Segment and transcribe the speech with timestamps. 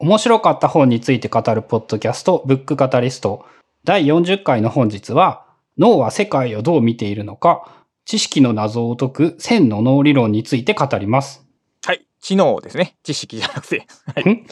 [0.00, 3.44] 面白かった本について語るポッドキャスト、ブックカタリスト。
[3.82, 5.44] 第40回の本日は、
[5.76, 11.44] 脳は世界をどう見ているのか、知識の謎を解く線の脳理論について語ります。
[11.84, 12.06] はい。
[12.20, 12.96] 知能ですね。
[13.02, 13.88] 知識じゃなくて。
[14.14, 14.30] はい。
[14.30, 14.46] ん？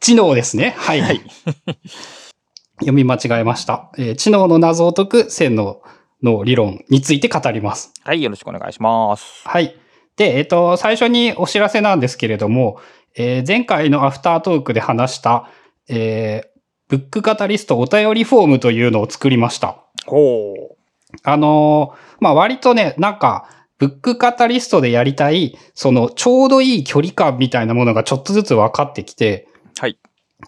[0.00, 0.74] 知能ですね。
[0.76, 1.00] はい。
[1.00, 1.20] はい。
[2.80, 3.92] 読み間違えました。
[3.96, 5.80] えー知能の謎を解く線の
[6.24, 7.92] 脳理論について語ります。
[8.02, 8.22] はい。
[8.22, 9.46] よろしくお願いします。
[9.48, 9.76] はい。
[10.16, 12.78] で、えっ、と、最初にお知らせなんですけれども、
[13.16, 15.48] えー前回のアフタートークで話した、
[15.88, 16.52] えー
[16.88, 19.78] ブックカタリストお便りフォームというのを作りました。
[20.04, 20.76] ほう。
[21.22, 29.98] あのーまあ、割とね、なんか、ブックカタリストでやりたい、その、ちょうどいい距離感みたいなものがちょっとずつ分かってきて、はい。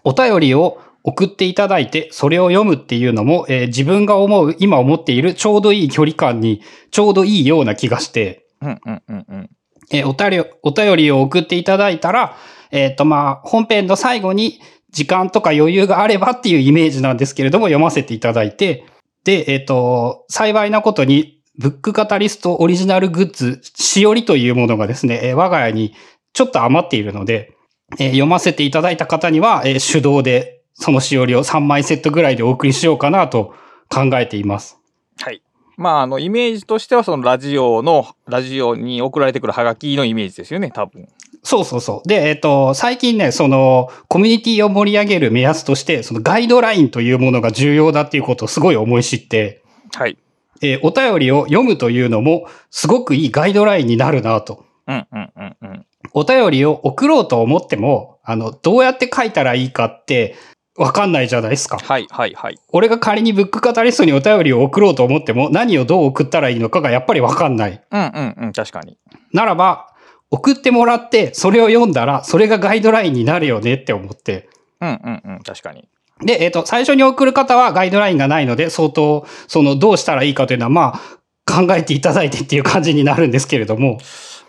[0.03, 6.61] お便りを送っていただいて、それを読むっていうのも、えー自分が思う、今思っているちょうどいい距離感に、
[6.91, 9.49] ちょうどいいような気がして、うんうんうんうん。
[9.91, 12.37] えーお便りを、お便りを送っていただいたら、
[12.75, 14.59] えっ、と、まあ、本編の最後に
[14.91, 18.85] 時間とか余裕があればっていうイメージなんですけれども、読ませていただいて、
[19.23, 25.93] で、えっ、と、幸いなことに、ブックカタリストオリジナルグッズ、しおりというものがですね、え我が家に
[26.33, 27.55] ちょっと余っているので、
[27.97, 33.53] え読ませていただいた方には、え手動でそのしおりを3枚セットぐらいでお送りしようかなと
[33.89, 34.77] 考えています。
[35.21, 35.41] はい。
[35.77, 41.07] まあ、あの、イメージとしては、そのラジオの、ラジオに送られてくるハガキのイメージですよね、多分。
[41.45, 42.07] そうそうそう。
[42.07, 49.61] で、えっ、と、最近ね、その、コミュニティを盛り上げる目安として、そのガイドラインというものが重要だっていうことをすごい思い知って、
[49.93, 50.17] はい。
[50.61, 54.65] えーお便りを読むというのも、すごくいいガイドラインになるなと。
[54.87, 55.85] うんうんうんうん。
[56.13, 60.35] お便りを送ろうと思っても、あの、どうやって書いたらいいかって、
[60.77, 61.77] わかんないじゃないですか。
[61.77, 62.57] はいはいはい。
[62.69, 67.81] 俺が仮にブックカタリストにお便りを送ろうと思っても、何をどう送ったらいいのかがやっぱりわかんない。
[67.91, 68.97] うんうんうん、確かに。
[69.31, 69.94] ならば、
[70.35, 74.49] 送ってもらって、それを読んだら、それがガイドラインになるよねって思って。
[74.81, 75.87] うんうんうん、確かに。
[76.23, 83.99] で、えっ、と、最初に送る方はガイドラインがないので、相当、その、どうしたらいいかというのは、まあ、考えていただいてっていう感じになるんですけれども、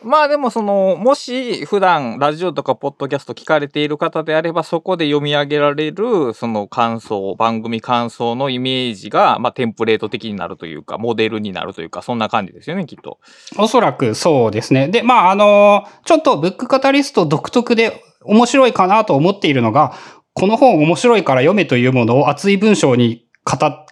[0.07, 13.19] まあでもその、もし普段ラジオとかポッドキャスト聞かれている方であれば、そこで読み上げられる、その感想、番組感想のイメージが、まあテンプレート的になるというか、モデルになるというか、そんな感じですよね、きっと。
[13.59, 14.87] おそらくそうですね。
[14.87, 19.93] で、まあ、あの、ちょっとブックカタリスト独特で面白いかなと思っているのが、
[20.35, 23.27] この本面白いから読めというものを熱い文章に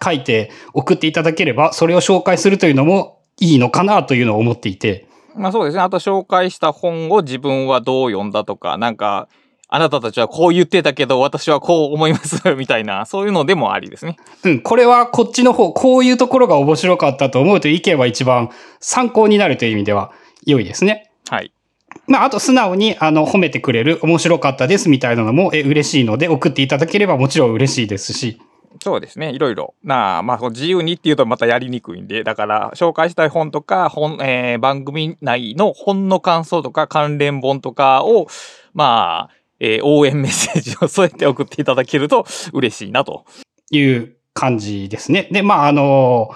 [0.01, 5.04] 書いて送っていただければ、それを紹介するというのもいいのかなというのを思っていて、
[5.35, 5.83] まあそうですね。
[5.83, 9.27] あと紹介した本を自分はどう読んだとか、なんか、
[9.67, 14.17] あなたたちはこう言ってたけど、私はこう思います、みたいな、そういうのでもありですね。
[14.43, 20.11] うん、これはこっちの方、こういうところが面白かったと思うという意見は一番参考になるという意味では
[20.45, 21.11] 良いですね。
[21.29, 21.51] はい。
[22.07, 28.39] まあ、あと素直に、あの、褒めてくれる、面白かったですみたいなのも、え、嬉しいので、送っていただければもちろん嬉しいですし、
[28.81, 29.31] そうですね。
[29.31, 29.73] いろいろ。
[29.83, 38.27] なあ、まあ、こう自由にっていうとまたやりにくいんで、だから、紹介したい本とか、本、えー番組内の本の感想とか、関連本とかを、
[38.73, 43.25] まあ、えー応援メッセージを添えて送っていただけると嬉しいなと。
[43.71, 45.27] いう感じですね。
[45.31, 46.29] で、まあ、あの、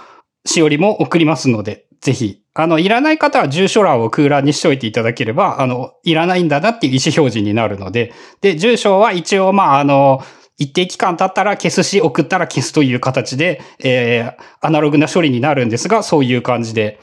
[0.46, 10.24] しおりも送りますので、ぜひ、あの、いらない方は住所欄を空欄にしておいていただければ、あの、いらないんだなっていう意思表示になるので、で、住所は一応、まあ、あの、
[10.59, 17.00] 一定期間経ったら消すし、送ったら消すという形で、えー、アナログな処理になるんですが、そういう感じで、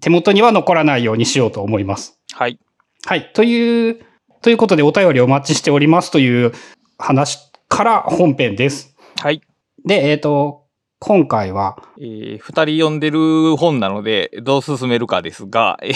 [0.00, 2.18] 手元には残らないようにしようと思います。
[2.32, 2.58] はい。
[3.04, 3.30] はい。
[3.34, 4.00] という、
[4.40, 6.52] ということでお便りお待ちしておりますという
[6.98, 7.38] 話
[7.68, 8.96] から本編です。
[9.20, 9.42] はい。
[9.84, 10.64] で、えっ、と、
[10.98, 15.90] 今回は、えー二人読んでる本なので、どう進めるかですが、え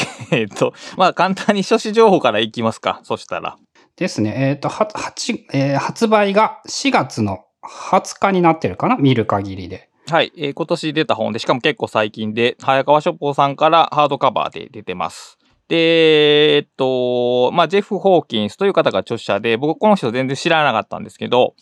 [0.44, 3.00] ーっと、まあ、簡単に書誌情報からいきますか。
[3.04, 3.56] そしたら。
[3.98, 8.96] ですね、えっ、と、は、八えー発売が4月の20日になってるかな？
[8.96, 9.88] 見る限りで。
[10.08, 15.36] はい、えー今年出た本で、しかも結構最近で、早川書房さんからハードカバーで出てます。
[15.66, 21.54] で、えっと、まあ、ジェフ・ホーキンスという方が著者で、僕この人全然知らなかったんですけど、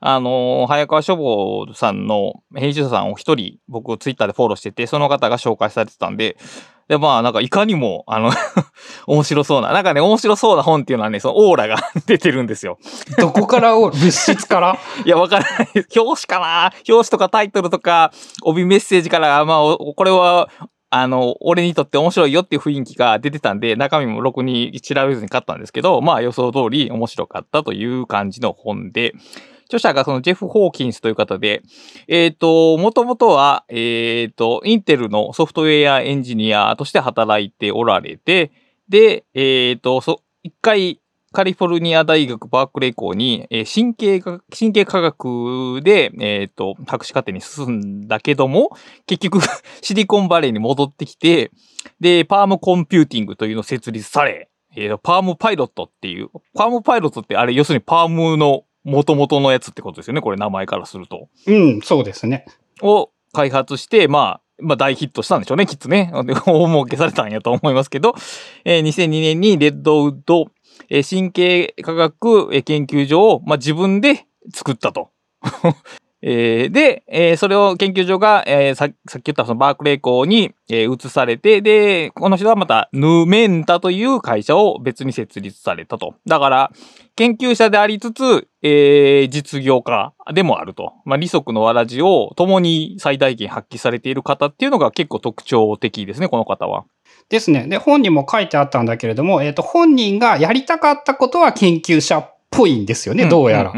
[0.00, 6.36] あの、早川書房さんの編集者さんを一人僕ツイッターでフォローしてて、その方が紹介されてたんで、
[6.88, 8.30] で、まあ、なんかいかにも、あの、
[9.06, 11.76] 面白そうな、なんかね、面白そうな本っていうのはね、そのオーラが
[12.06, 12.78] 出てるんですよ。
[13.18, 13.76] どこから？
[13.76, 14.78] を、物質から？
[15.04, 15.68] いや、わからない。
[15.96, 16.72] 表紙かな？
[16.88, 20.48] 表紙とかタイトルとか、帯メッセージから、まあ、おこれは、
[20.90, 29.12] あの、俺にとって面白いよっていう雰囲気が出てたんで、中身もろくに調べずに買ったんですけど、まあ予想通り面白かったという感じの本で、
[29.66, 31.62] 著者がそのジェフ・ホーキンスという方で、
[32.08, 38.52] えっ、と、もともとは、えっ、と、インテルのソフトウェアエンジニアとして働いておられて、
[38.88, 41.00] で、えっ、と、そ、一回、
[41.34, 48.70] カリフォルニア大学バークレー校に、えー神経が、神経科学で、えっ、と、博士課程に進んだけども、
[49.06, 49.40] 結局、
[49.82, 51.50] シリコンバレーに戻ってきて、
[51.98, 61.28] で、パームコンピューティングというのを設立され、えーパームパイロットっていう、パームパイロットってあれ、要するにパームの元々のやつってことですよね、これ名前からすると。
[61.46, 62.44] うん、そうですね。
[62.82, 66.12] を開発して、まあ、まあ大ヒットしたんでしょうね、きっとね。
[66.24, 68.14] で 大儲けされたんやと思いますけど、
[68.64, 70.46] えー2002年にレッドウッド、
[70.88, 75.10] えー神経科学えー研究所を、まあ、自分で作ったと。
[76.26, 86.14] えーで、えーそれを研究所が、えーささっき言ったそのバークレー校に、えー移されて、で、この人はまたヌメンタという会社を別に設立されたと。
[86.26, 86.72] だから、
[87.14, 90.94] 研究者でありつつ、えー実業家でもあると。
[91.04, 96.86] まあ、利息のわらじを共に最大限発揮されている方っていうのが結構特徴的ですね、この方は。
[97.28, 97.66] ですね。
[97.68, 103.72] で、本にも書いてあったんだけれども、えっ、と、本人がやりたかったことは研究者っぽいんですよね、どうやら。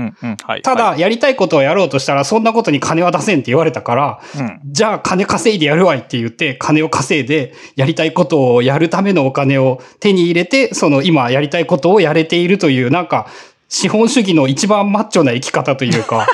[0.63, 13.27] ただ、はいやりたいことをやろうとしたら、そんなことに金は出せんって言われたから、うんじゃあ金稼いでやるわいって言って、金を稼いで、やりたいことをやるためのお金を手に入れて、その今やりたいことをやれているという、なんか、
[13.69, 16.27] 資本主義の一番マッチョな生き方というか、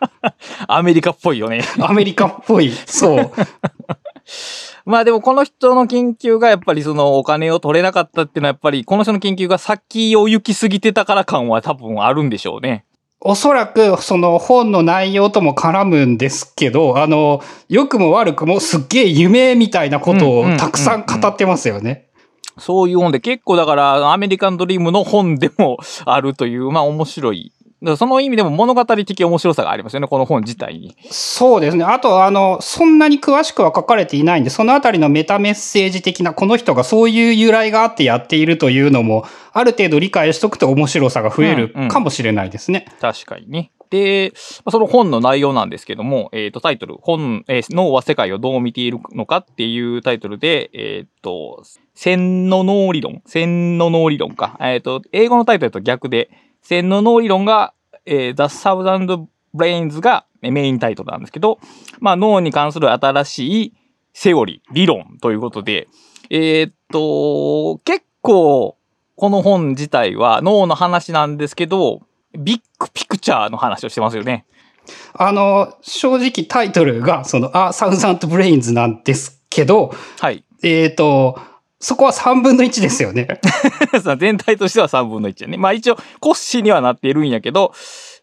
[0.68, 1.62] アメリカっぽいよね。
[1.80, 3.32] アメリカっぽい、そう。
[4.88, 12.86] まあでもこの人の研究がやっぱりそのお金を取れなかったっていうのはやっぱりこの人の研究が先を行き過ぎてたから感は多分あるんでしょうね。
[13.20, 22.08] おそらく、その本の内容とも絡むんですけど、あの、良くも悪くもすっげえ夢みたいなことをたくさん語ってますよね。
[22.56, 27.52] そういう本で結構だからアメリカンドリームの本でもあるという、まあ面白い。
[27.82, 30.96] だその意味でも物語的面白さがありますよね、この本自体に。
[31.10, 31.84] そうですね。
[31.84, 42.86] あと、あの、そんなに詳しくは書かれていないんで、そのあたりのメタメッセージ的な、この人がそういう由来があってやっているというのも、ある程度理解しとくと面白さが増えるうんうんかもしれないですね。
[43.00, 43.70] 確かにね。
[43.90, 44.32] で、
[44.64, 51.62] まあその本の内容なんですけども、えっ、と、タイトル、本、えー脳は世界をどう見ているのかっていうタイトルで、えっ、と、
[51.94, 54.56] 洗脳脳理論洗脳脳理論か。
[54.60, 56.30] えっ、と、英語のタイトルだと逆で、
[56.68, 57.72] 洗脳脳理論が、
[58.04, 61.58] えー、The Thousand Brains がえーメインタイトルなんですけど、
[61.98, 63.74] まあ、脳に関する新しい
[64.12, 65.88] セオリー、理論ということで、
[66.28, 68.76] えっ、と、結構、
[69.16, 72.02] この本自体は脳の話なんですけど、
[72.38, 74.44] big picture の話をしてますよね。
[75.14, 80.44] あの、正直タイトルが、その、 A Thousand Brains なんですけど、はい。
[80.62, 81.40] えっ、と、
[81.80, 83.28] そこは3分の1ですよね。
[84.18, 85.56] 全体としては3分の1やね。
[85.56, 87.72] まあ一応、骨子にはなっているんやけど、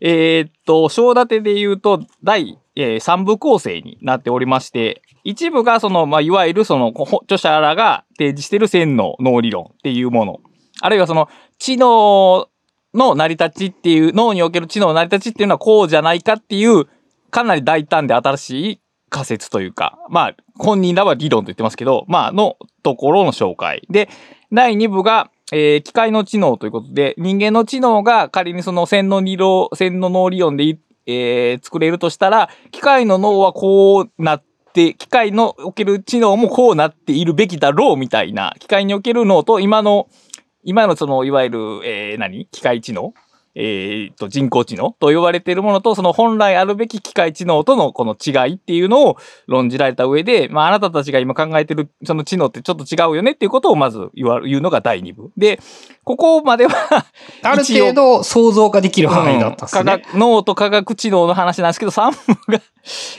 [0.02, 6.94] えーっと、章立てで言うと、第、え3部構成になっておりまして、一部がその、まあ、いわゆるその、
[7.24, 10.40] 著者らが提示している線の脳理論っていうもの。
[10.81, 12.50] あるいはその、知能
[12.94, 16.88] の成り立ちっていう、脳における知能の成り立ちっていうのはこうじゃないかっていう、
[17.31, 18.80] かなり大胆で新しい
[19.10, 23.86] 仮説というか、まあ、本人らは理論と言ってますけど、まあ、のところの紹介。
[23.90, 24.10] で、
[24.52, 34.44] 第2部が、えー機械の知能ということで、人間の知能が仮にその洗脳理論、洗脳脳理論で、えー作れるとしたら、機械の脳はこうなっ
[34.74, 40.07] て、機械のおける知能もこうなっているべきだろうみたいな、機械における脳と今の、
[40.63, 42.48] 今のその、いわゆる、えー何？
[42.48, 43.13] 機械知能
[43.57, 55.31] えーと、人工知能と呼ばれているものと、その本来あるべき機械知能とのこの違いっていうのを論じられた上で、まあ、あなたたちが今考えてるその知能ってちょっと違うよねっていうことをまず言わ言うのが第2部。
[55.38, 55.59] で、
[56.04, 57.06] ここまでは
[57.44, 59.97] ある程度想像ができる範囲だったですうん科。
[60.00, 62.62] 学脳と科学知能の話なんですけど、3部が、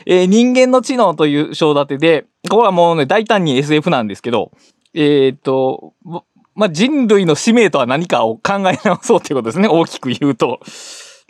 [0.05, 4.51] えー人間の知能という章立てで、これはもうね、大胆に SF なんですけど、
[4.93, 5.95] えーっと、
[6.57, 10.61] まあ、人類の使命とは何かを考え直そうということですね、大きく言うと。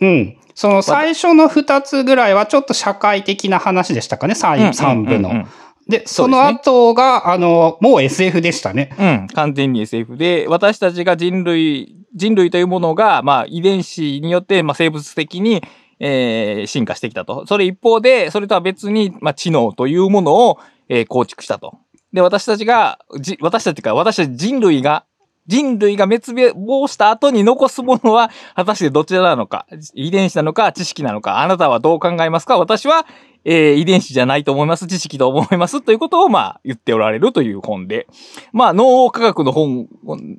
[0.01, 0.39] うん。
[0.55, 5.47] その最初の2つぐらいはちょっと社会的な話でしたかね、3, 三部の。
[5.89, 8.91] で、その後が、あの、もう SF でしたね。
[8.99, 15.63] うん、完全に SF で、私たちが人類、人類というものが、まあ、遺伝子によって、まあ、生物的に、
[15.99, 17.47] えー進化してきたと。
[17.47, 21.79] それ一方で、それとは別に、まあ、知能というものを、えー構築したと。
[22.13, 25.05] で、私たちが、じ私たちか、私たち人類が、
[25.47, 32.59] 人類が滅亡した後に残すものは、果たしてどちらなのか、遺伝子なのか、知識なのか、あなたはどう考えますか？
[32.59, 33.07] 私は、
[33.45, 38.09] えー遺伝子じゃないと思います、知識と思います、ということを、まあ、言っておられるという本で。
[38.53, 39.89] まあ、脳科学の本、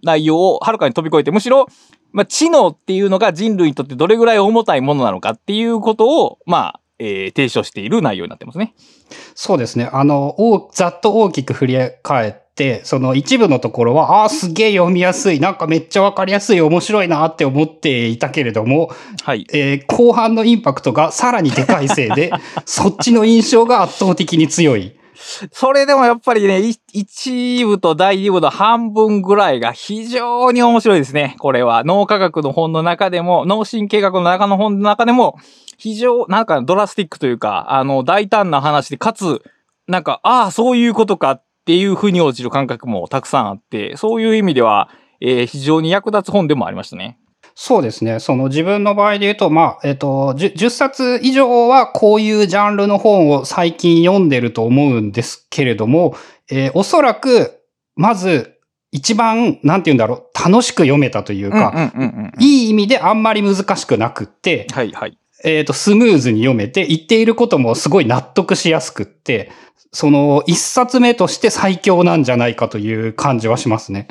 [0.03, 1.67] 内容をはるかに飛び越えて、むしろ、
[2.11, 8.73] まあ、知能っていうのが人類にとってどれぐらい重たいものなのかっていうことを、まあ、えー提唱している内容になってますね。
[9.35, 9.89] そうですね。
[9.93, 10.35] あの、
[10.73, 12.46] ざっと大きく振り返って、
[12.83, 18.91] その一部のところは、ああ、すげえ読みやすい、なんかめっちゃわかりやすい、面白いなって思っていたけれども、
[19.23, 19.45] はい。
[19.53, 22.31] えー後半のインパクトがさらにでかいせいで、
[22.65, 24.93] そっちの印象が圧倒的に強い。
[25.51, 31.35] それでもやっぱりね、い一部と第二部の半分ぐらいが非常に面白いですね。
[31.39, 31.83] これは。
[31.83, 35.37] 脳科学の本の中でも、脳神経学の中の本の中でも、
[35.77, 39.41] 非常、なんかドラスティックというか、あの、大胆な話で、かつ、
[39.87, 47.19] なんか、ああ、そういうことかっていう風に落ちる感覚もたくさんあって、そういう意味では、えー非常に役立つ本でもありましたね。
[47.55, 48.21] そうですね。
[48.21, 56.15] その自分の場合で言うと、まあ、えっ、と10、10冊以上はこういうジャンルの本を最近読んでると思うんですけれども、
[56.49, 57.59] えーおそらく、
[57.97, 58.53] まず、
[58.91, 61.91] 一番、なんて言うんだろう、楽しく読めたというか。
[62.39, 65.17] いい意味であんまり難しくなくって、はいはい。
[65.43, 69.51] えっ、と、スムーズに読めて、言っていることもすごい納得しやすくって、
[69.91, 74.07] その、一冊目として最強なんじゃないかという感じはしますね。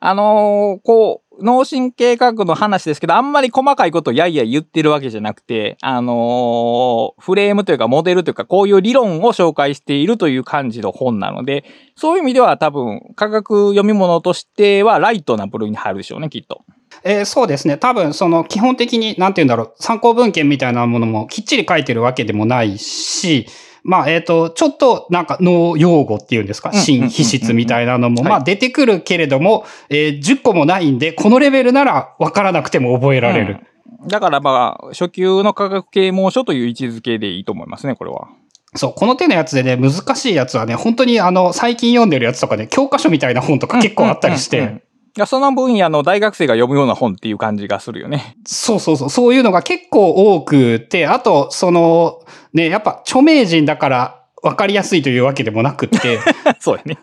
[0.00, 11.64] あのーこう、脳神経科学の話ですけど、あんまり細かいことやいや言ってるわけじゃなくて、あのーフレームというかモデルというか、こういう理論を紹介しているという感じの本なので、
[11.96, 16.62] そういう意味では多分、科学読み物としてはライトな部類に入るでしょうね、きっと。
[17.04, 17.76] えーそうですね。
[17.76, 23.46] 多分、その、基本的に、なんて言うんだろう、参考文献みたいなものもきっちり書いてるわけでもないし、
[23.84, 27.10] まあ、えっ、と、ちょっと、なんか、脳用語っていうんですか、うんうんうんうん。
[27.10, 28.30] 新皮質みたいなのも、はい。
[28.30, 33.60] まあ、出てくるけれども、えー10個もないんで、このレベルなら分からなくても覚えられる。
[34.06, 38.28] だからまあ、初級の科学啓蒙書という位置づけでいいと思いますね、これは。
[38.74, 44.82] そう、この手のやつでね、難しいやつはね、本当にあの、最近読んでるやつとかね、教科書みたいな本とか結構あったりして、
[45.26, 48.36] その分野の大学生が読むような本っていう感じがするよね。
[48.46, 52.20] そうそうそう、そういうのが結構多くて、あと、その、
[52.52, 56.20] ね、やっぱ著名人だから分かりやすいというわけでもなくって、
[56.60, 56.98] そうやね。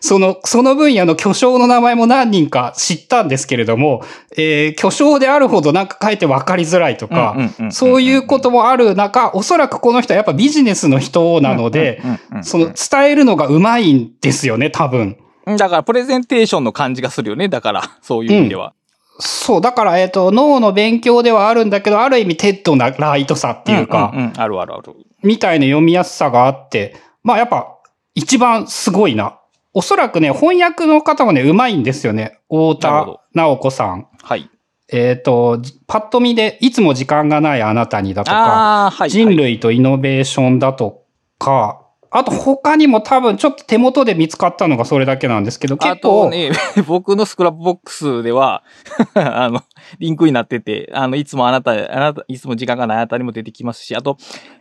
[0.00, 4.02] その、その分野の巨匠の名前も何人か知ったんですけれども、
[4.36, 7.36] えー巨匠であるほどなんか書いて分かりづらいとか、
[7.70, 12.02] そういうこともある中、おそらくこの人はやっぱビジネスの人なので、
[12.42, 15.16] その伝えるのがうまいんですよね、多分。
[15.46, 17.48] だから、プレゼンテーションの感じがするよね。
[17.48, 18.74] だから、そういう意味では。
[19.20, 24.94] そう、だから、えっ、と、脳の勉強ではあるんだけど、ある意味 TED なライトさっていうか、んんんあるあるある。
[25.22, 27.78] みたいな読みやすさがあって、まあやっぱ
[28.14, 29.38] 一番すごいな。
[29.72, 32.40] おそらくね、翻訳の方もね、うまいんですよね。
[32.48, 34.08] 太田直子さん。
[34.22, 34.50] はい。
[34.92, 39.10] えっ、と、じパッと見で、いつも時間がないあなたにだとか、はい。
[39.10, 41.04] 人類とイノベーションだと
[41.38, 41.79] か、
[42.12, 46.50] あと他にも多分ちょっと手元で見つかったのがそれだけなんですけど、あ結構、とね、
[46.86, 48.64] 僕の Scrapbox では、
[49.14, 49.62] あの、
[50.00, 54.16] リンクになってて、あの、いつもあなた、あなた、いつも時間がないあなたにも出てきますし、あと、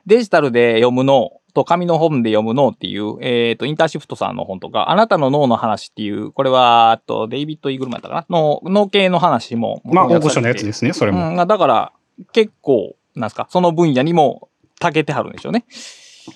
[0.05, 8.37] デジタルで読むのと紙の本で読むのっていう、えっ、と、インターシフトさんの本とか、あなたの脳の話っていう、これは、あと、デイビッド・イーグルマンだったかな？
[8.37, 9.81] の、脳系の話も。
[9.85, 11.29] まあ大御所のやつですね、それも。
[11.29, 11.91] うん、だから、
[12.31, 15.65] 結構、なんすか、その分野にも、長けてはるんでしょうね。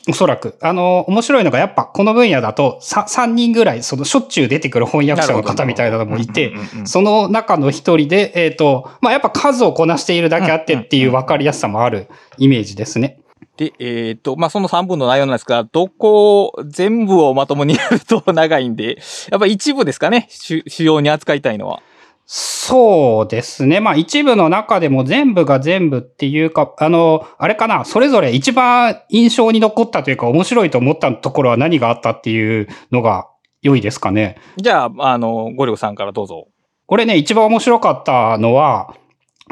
[0.08, 0.58] おそらく。
[0.62, 6.54] あの、面白いのがやっぱこの分野だと 3, 三人ぐらい、そのしょっちゅう出てくる翻訳者の方みたいなのもいて
[6.86, 12.08] その中の一人で、えっ、と、まあ、やっぱ数をこなしているだけあってっていう分かりやすさもある
[12.38, 13.20] イメージですね。
[13.58, 18.98] で、えっ、と、まあ、その3分の内容なんですが、どこを、全部をまともにやると長いんで、
[19.30, 21.82] やっぱ一部ですかね、主主要に扱いたいのは。
[22.26, 23.80] そうですね。
[23.80, 33.28] まあ一部の中でも全部が全部っていうか、あの、あれかな、それぞれ一番印象に残ったというか面白いと思ったところは何があったっていうのが
[33.62, 34.38] 良いですかね。
[34.58, 36.48] じゃあ、あの、ゴリョウさんからどうぞ。
[36.86, 38.96] これね、一番面白かったのは、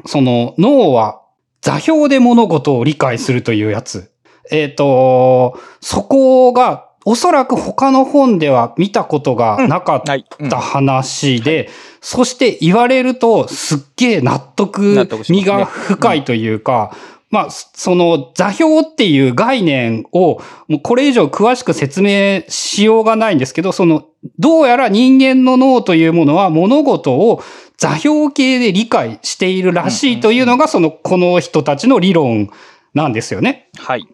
[0.06, 1.22] その脳は
[1.62, 4.12] 座標で物事を理解するというやつ。
[4.52, 10.04] えっ、と、そこがおそらく他の本では見たことがなかっ
[10.50, 16.96] た話で、そして言われるとすっげえ納得身が深いというか、
[17.32, 24.06] まあ、その座標っていう概念をもうこれ以上詳しく説明しようがないんですけど、その
[24.38, 27.42] どうやら人間の脳というものは物事を
[27.78, 32.52] 座標系で理解しているらしいというのがそのこの人たちの理論
[32.94, 33.70] なんですよね。
[33.78, 34.06] はい。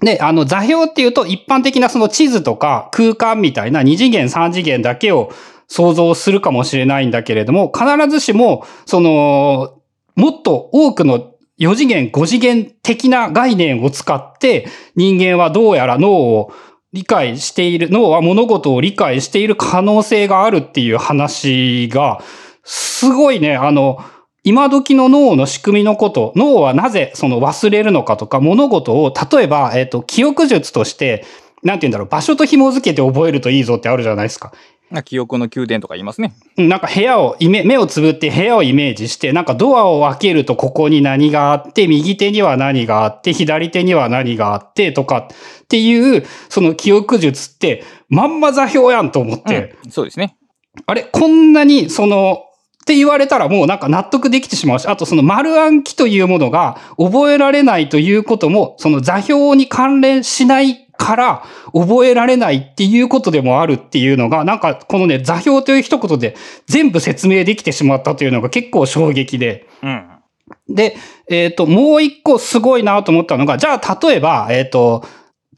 [0.00, 5.30] で、あの、座標っていうと、一般的なその地図とか空間みたいな二次元、三次元だけを
[5.68, 9.80] 想像するかもしれないんだけれども、必ずしも、その、
[10.16, 14.66] もっと多くの4次元、5次元的な概念を使って、
[14.96, 16.52] 人間はどうやら脳を
[16.92, 22.22] 理解している、脳は物事を理解している可能性があるっていう話が、
[22.64, 23.98] すごいね、あの、
[24.42, 31.24] 今時の脳の仕組みのこと、脳はなぜその忘れるのかとか、物事を、例えば、えっ、と、記憶術として、
[31.62, 34.52] なんて言うんだろう、場所と紐づけて覚えるといいぞってあるじゃないですか。
[34.90, 36.34] な記憶の宮殿とか言いますね。
[36.56, 45.28] うんなんか部屋を目をつぶって部屋をイメージして、なんかドアを開けるとここに何があって、右手には何があって、左手には何があって、とか
[45.62, 50.36] っていう、その記憶術って、まんま座標やんと思って、うんそうですね。
[50.86, 52.44] あれ、こんなに、その、
[52.82, 69.66] って言われたらもうなんか納得できてしまうし、あとその丸暗記というものが覚えられないということも、その座標に関連しないから覚えられないっていうことでもあるっていうのが、なんかこのね、座標という一言で全部説明できてしまったというのが結構衝撃で。
[69.82, 70.06] うん。
[70.68, 70.96] で、
[71.28, 75.04] えっ、と、もう一個すごいなと思ったのが、じゃあ例えば、えっ、と、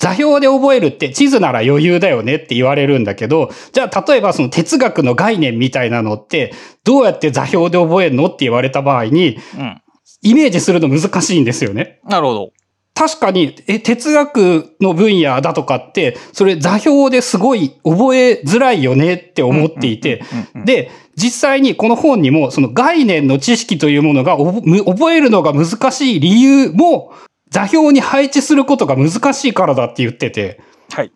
[0.02, 9.80] 座標で覚えるって地図なら余裕だよねって言われるんだけど、じゃあ例えばその哲学の概念みたいなのって、どうやって座標で覚えるのって言われた場合に、うん。
[10.22, 12.00] イメージするの難しいんですよね。
[12.04, 12.50] なるほど。
[12.94, 20.22] 確かに、え、哲学の分野だとかって、それ座標ですごい覚えづらいよねって思っていて、
[20.64, 27.12] で、実際にこの本にも、その概念の知識というものが覚えるのが難しい理由も、
[27.52, 31.12] 座標に配置することが難しいからだって言ってて、はい。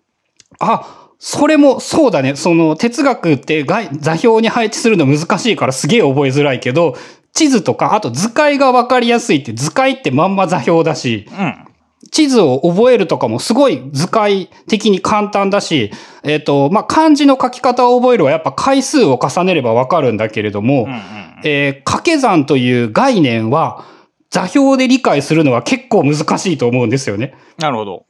[0.61, 2.37] あ、それもそうだね。
[2.37, 6.95] その哲学って概座標に配置するの難しいからすげえ覚えづらいけど、
[7.33, 11.66] 地図とか、あと図解がわかりやすいって図解ってまんま座標だし、うん。
[12.12, 15.90] 地図を覚えるとかもすごい図解的に簡単だし、
[16.23, 21.00] えっ、と、まあ、漢字の書き方を覚えるはやっぱ回数を重ねればわかるんだけれども、うんうん
[21.45, 23.85] えー掛け算という概念は
[24.30, 27.35] 座標で理解するのは結構難しいと思うんですよね。
[27.59, 28.06] なるほど。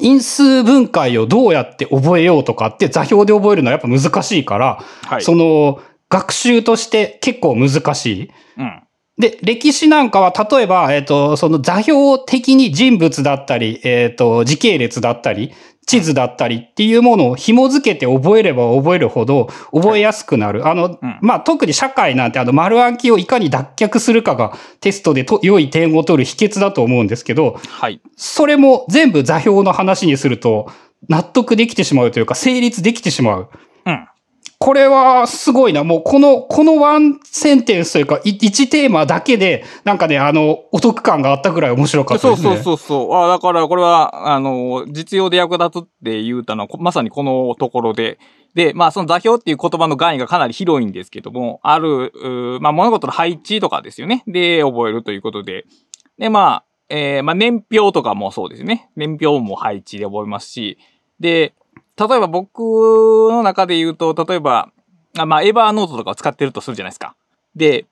[0.00, 5.22] 因数分解をどうやって覚えようとかって座標で覚えるのはやっぱ難しいから、はい。
[5.22, 8.30] その学習として結構難しい。
[8.58, 8.82] うん。
[9.18, 15.52] で、歴史なんかは、例えば、えっ、と、その座標的に人物だったり、えっ、と、時系列だったり、
[15.86, 20.66] 地図だったりっていうものを紐付けて覚えれば覚えるほど覚えやすくなる。
[20.66, 28.00] あの、うんまあ、特に社会なんてあの丸暗記をいかに脱却するかがテストでと良い点を取る秘訣だと思うんですけど、はい。
[28.16, 30.70] それも全部座標の話にすると
[31.08, 33.48] 納得できてしまうというか成立できてしまう。
[34.66, 35.84] これはすごいな。
[35.84, 42.56] もうこの、このワンセンテンスというか、い一テーマだけで、なんかね、あの、お得感があったぐらい面白かったですね。
[42.56, 43.14] そうそうそう。
[43.14, 48.18] あだからこれは、あの、実用で役立つって言うたのは、まさにこのところで、
[48.56, 52.10] で、まあその座標っていう言葉の概念がかなり広いんですけども、ある、
[52.60, 54.24] まあ物事の配置とかですよね。
[54.26, 55.64] で、覚えるということで。
[56.18, 58.90] で、まあ、えーまあ年表とかもそうですね。
[58.96, 60.76] 年表も配置で覚えますし。
[61.20, 61.54] で、
[61.98, 64.70] 例えば僕の中で言うと、例えば、
[65.14, 67.16] まあ Evernote とかを使ってるとするじゃないですか。
[67.54, 67.86] で、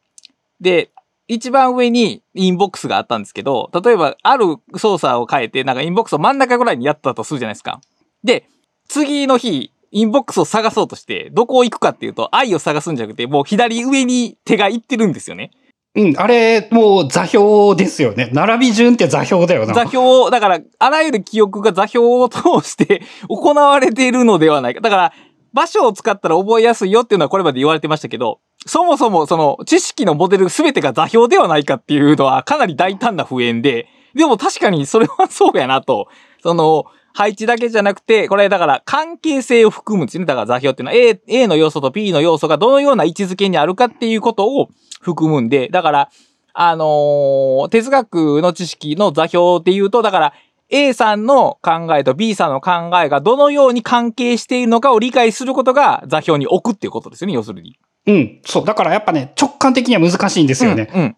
[0.61, 0.91] で、
[1.27, 7.81] 一番上にインボックスがあったんですけど、例えばある操作を変えて、なんかインボックスを真ん中ぐらいにやったとするじゃないですか。
[8.23, 8.47] で、
[8.89, 15.51] 次の日、インボックスを探そうとして、どこを行くかっていうと、 I を探すんじゃなくて、もう左上に手が行ってるんですよね。
[15.97, 18.29] うん、あれ、もう座標ですよね。
[18.33, 19.75] 並び順って座標だよな。
[19.75, 24.81] 座標を、だから、あらゆる記憶が座標を通して行われているのではないか。
[24.81, 25.13] だから、
[25.53, 36.09] 場所を使ったら覚えやすいよっていうのはこれまで言われてましたけど、そもそもその知識のモデル全てが座標ではないかっていうのはかなり大胆な不縁で、でも確かにそれはそうやなと。
[36.43, 40.25] その、配置だけじゃなくて、これだから関係性を含むんですね。
[40.25, 44.69] だから座標っていうのは A, A の要素と B の要素がどのような位置づけにあるかっていうことを
[45.05, 46.11] 含むんで、だから、
[46.53, 50.33] あのー哲学の知識の座標っていうと、だから
[50.71, 57.79] A さんの考えと B さんの考えがどのように関係しているのかを理解することが座標に置くっていうことですよね、要するに。
[58.07, 58.65] うん、そう。
[58.65, 60.91] だからやっぱね、直感的には難しいんですよね。
[60.95, 61.03] うん。
[61.03, 61.17] うん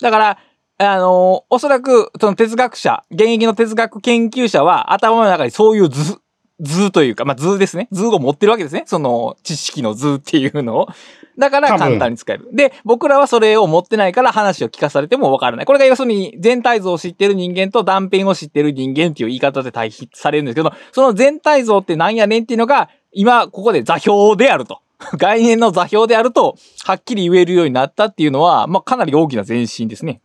[0.00, 0.38] だから、
[0.78, 6.18] あのーおそらく、その哲学者、現役の哲学研究者は頭の中にそういう図、
[6.60, 7.88] 図というか、まあ図ですね。
[7.90, 8.84] 図を持ってるわけですね。
[8.86, 10.88] その知識の図っていうのを。
[11.36, 12.48] だから簡単に使える。
[12.52, 15.66] で、僕らはそれを持ってないから話を聞かされてもわからない。
[15.66, 24.80] これが要するに全体像を知ってる人間と断片を知ってる人間っていう言い方で対比されるんですけど、その全体像って何やねんっていうのが、今ここで座標であると。
[25.18, 30.20] 概念の座標であると、はっきり言えるようになったっていうのは、まあかなり大きな前進ですね。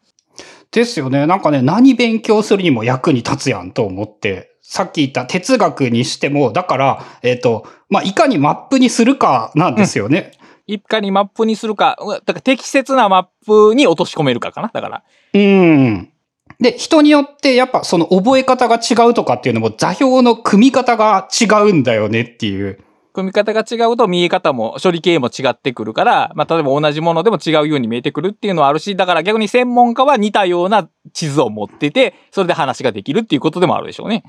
[0.71, 1.25] ですよね。
[1.25, 10.33] なんかね、何勉強するにも役に立つやんと思って、さっき言った哲学にしても、だから、えっ、と、まあ、いかにマップにするかなんですよね。
[10.67, 14.69] いかにマップにするか、うだから適切なマップに落とし込めるかかな。
[14.71, 15.03] だから。
[15.33, 16.11] うん。
[16.59, 22.79] で、人によってやっぱその覚え方が違うとかっていうのも座標の組み方が違うんだよねっていう。
[23.11, 34.23] 組み方が違うと見え方も処理系も違ってくるから、まあ、例えば同じものでも違うように見えてくるっていうのはあるし、だから逆に専門家は似たような地図を持ってて、それで話ができるっていうことでもあるでしょうね。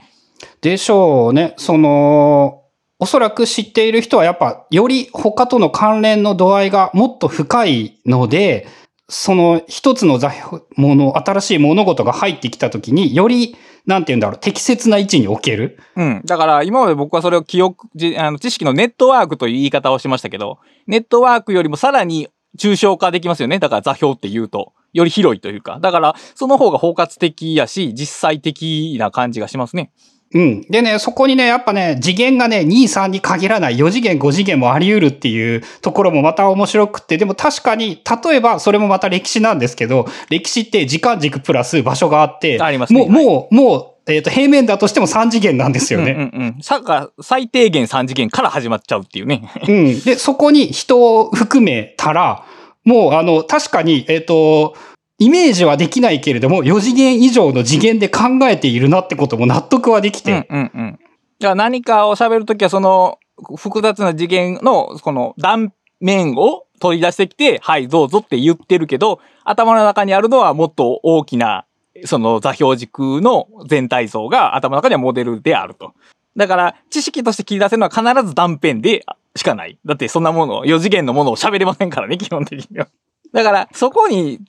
[0.61, 1.55] でしょうね。
[1.57, 2.62] その、
[2.98, 8.68] おそらく知っている人はやっぱより他との関連の度合いがもっと深いので、
[9.09, 15.81] その一つの座標、もの、新しい物事が入ってきたときに、より、なんて言うんだろう、適切な位置に置ける。
[15.96, 16.22] うん。
[16.24, 23.59] だから、今まで僕はそれを記憶、あの知識のネットワークという言い方をしましたけど、ネットワークよりもさらに抽象化できますよね。
[23.59, 24.72] だから座標って言うと。
[24.92, 25.79] より広いというか。
[25.81, 29.92] だから、その方が包括的やし、実際的な感じがしますね。
[30.32, 30.62] うん。
[30.62, 46.12] でね、そこにね、やっぱね、次元がね、2、3に限らない、4次元、5次元もあり得るっていうところもまた面白くって、でも確かに、例えば、それもまた歴史なんですけど、歴史って時間軸プラス場所があって、ありますねもう、もう、もう、えっ、と、平面だとしても3次元なんですよね。
[46.12, 46.62] うんうんうん。
[46.62, 49.50] さが最低限3次元から始まっちゃうっていうね。
[49.68, 50.00] うん。
[50.00, 52.44] で、そこに人を含めたら、
[52.84, 54.74] もう、あの、確かに、えっ、と、
[55.20, 60.98] イメージはできないけれども、4次元以上の次元で考えているなってことも納得はできて、うんうんうん。
[61.38, 63.18] じゃあ何かを喋るときはその
[63.56, 71.66] 複雑な次元のこの断面を取り出してきて、はい、どうぞって言ってるけど、頭の中にあるのはもっと大きな、
[72.06, 75.92] その座標軸の全体像が頭の中にはモデルであると。
[76.35, 79.04] だから、知識として切り出せるのは必ず断片で
[79.37, 79.78] しかない。
[79.85, 82.88] だってそんなもの、4次元のものを喋れませんからね、基本的には。
[83.35, 84.40] だから、そこに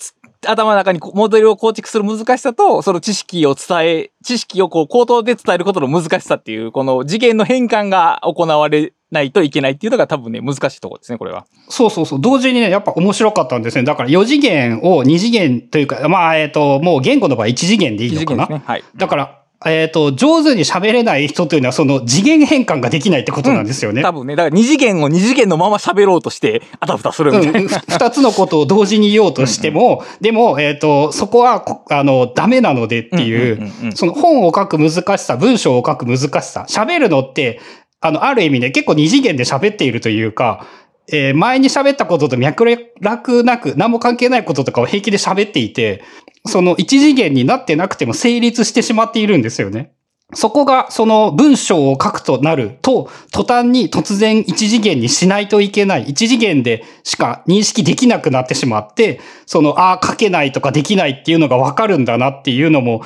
[0.48, 11.46] 頭の中にこモデルを構築する難しさと、その知識を伝え、知識をこう口頭で伝えることの難しさっていう、この次元の変換が行われないといけないっていうのが多分ね、難しいところですね、これは。
[11.70, 12.22] そうそうそう。
[12.22, 13.84] 同時にね、やっぱ面白かったんですね。
[13.84, 18.48] だから4次元を2次元というか、まあ、えっ、と、もう言語の場合1次元でいいのかな。
[18.48, 18.64] ね。
[18.66, 18.84] はい。
[18.96, 24.02] だから、えっ、と、上手に喋れない人というのは、その次元変換ができないってことなんですよね。
[24.02, 27.60] 多分ね、だから二次元を二次元のまま喋ろうとして、あたふたするみたいな。
[27.60, 37.60] うん、つのことを同時に言おうとしても、でも、えっ、と、そこはこ、あの、ダメなのでっていう、んんうんうんその本を書く難しさ、文章を書く難しさ、喋るのって、
[38.00, 40.66] あの、ある意味ね、結構二次元で喋っているというか、
[41.12, 46.04] えー前に喋ったことと脈絡なく、何も関係ないこととかを平気で喋っていて、
[46.46, 49.94] その一次元になってなくても成立してしまっているんですよね。
[50.34, 56.04] そこが、その文章を書くとなると、途端に突然一次元にしないといけない。
[56.04, 63.04] 一次元でしか認識できなくなってしまって、その、ああ、書けないとかできないっていうのがわかるんだなっていうのも、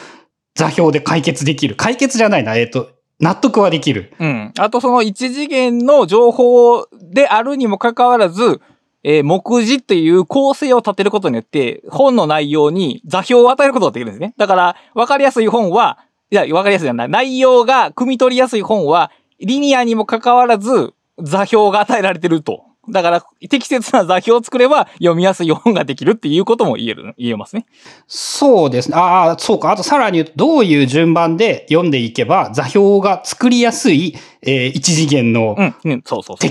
[0.53, 1.75] 座標で解決できる。
[1.75, 4.13] 解決じゃないな、えっ、と、納得はできる。
[4.19, 4.53] うん。
[4.59, 8.61] あとその一次元の情報であるにもかかわらず、
[9.07, 14.33] えー目次っていう構成を立てることによって、本の内容に座標を与えることができるんですね。
[14.35, 15.99] だから、わかりやすい本は、
[16.31, 17.09] いや、わかりやすいじゃない。
[17.09, 22.63] 内容が汲み取りやすい本は、リニアにもかかわらず、座標が与えられてると。
[22.89, 27.67] だから、適切な座標を作れば読みやすい本ができるっていうことも言える、言えますね。
[28.07, 28.97] そうですね。
[28.97, 29.71] ああ、そうか。
[29.71, 36.49] あとさらに言うと、どういう順番で読んでいけば座標が作りやすい、えー一次元のうん、うん、そうそうそう。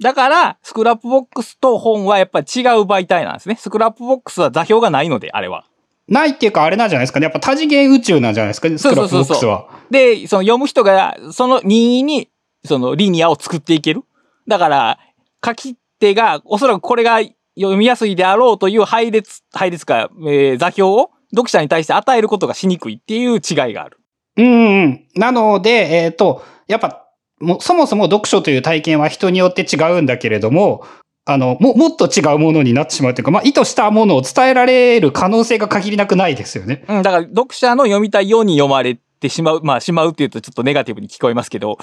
[0.00, 3.56] だから、 Scrapbox と本はやっぱり違う媒体なんですね。
[3.56, 5.64] Scrapbox は座標がないので、あれは。
[6.08, 7.24] ないっていうか、あれなんじゃないですかね。
[7.24, 8.78] やっぱ多次元宇宙なんじゃないですかね。
[8.78, 9.68] Scrapbox は。
[9.90, 12.28] で、その読む人が、その任意に、
[12.64, 14.02] そのリニアを作っていける。
[14.46, 14.98] だから、
[15.44, 17.20] 書き手が、おそらくこれが
[17.58, 23.98] 読みやすいであろうという配列、配列か、えー座標を読者に対して与えることがしにくいっていう違いがある。
[24.36, 25.06] うんうん。
[25.14, 27.07] なので、えっ、と、やっぱ、
[27.40, 30.84] もそもそも読書という体験は人によって違うんだけれども、
[31.24, 36.84] あの、も、もっと違うものになってしまうというか、まあ、意図したものを伝えられる可能性が限りなくないですよね。
[36.88, 39.60] うん、だから読者の読みたいように読まれてしまう。
[39.62, 41.76] まあ、しまうっていうとちょっとネガティブに聞こえますけど、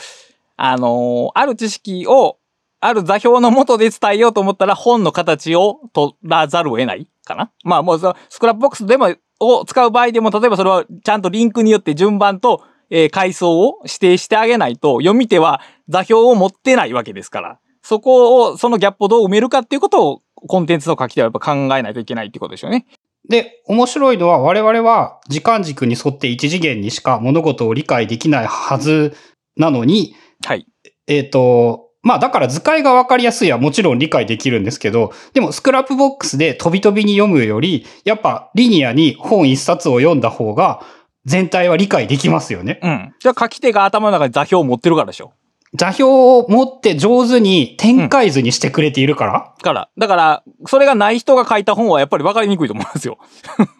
[0.57, 2.37] あのーある知識を、
[2.79, 7.51] ある座標の元で伝えようと思ったら本の形を取らざるを得ないかな。
[7.63, 22.85] まあもうその Scrapbox でも、を使う場合でも、例えばそれはちゃんとリンクによって順番と、えー階層を指定してあげないと、読み手は座標を持ってないわけですから、そこを、そのギャップをどう埋めるかっていうことを、コンテンツの書き手はやっぱ考えないといけないっていうことでしょうね。
[23.29, 29.15] で、面白いのは我々は時間軸に沿って一次元にしか物事を理解できないはず
[29.57, 30.67] なのに、はい。
[31.07, 40.85] えっ、と、まあだから図解がわかりやすいはもちろん理解できるんですけど、でもスクラップボックスで飛び飛びに読むより、やっぱリニアに本一冊を読んだ方が
[41.25, 42.79] 全体は理解できますよね。
[42.81, 43.13] うん。
[43.19, 45.33] じゃあ書き手が頭の中に座標を持ってるからでしょ。
[45.75, 49.89] 座標を持って上手に展開図にしてくれているから、から。
[49.97, 53.17] だから、それがない人が書いた本はやっぱり分かりにくいと思うんですよ。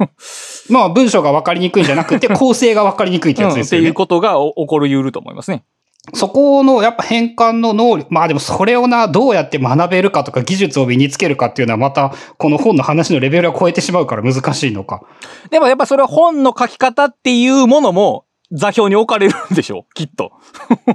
[0.69, 3.84] まあ文章がわかりにくいんじゃなくて 構成がわかりにくいってやつうんですよね。
[3.84, 5.63] っていうことがお起こるゆると思いますね。
[6.13, 15.02] そこのやっぱ変換の能力、まあでもそれをな、どうやって学べるかとか技術を身につけるかっていうのはまたこの本の話のレベルを超えてしまうから難しいのか。
[15.50, 19.80] でもやっぱそれは本の書き方っていうものも座標に置かれるんでしょ？
[19.89, 20.32] うきっと。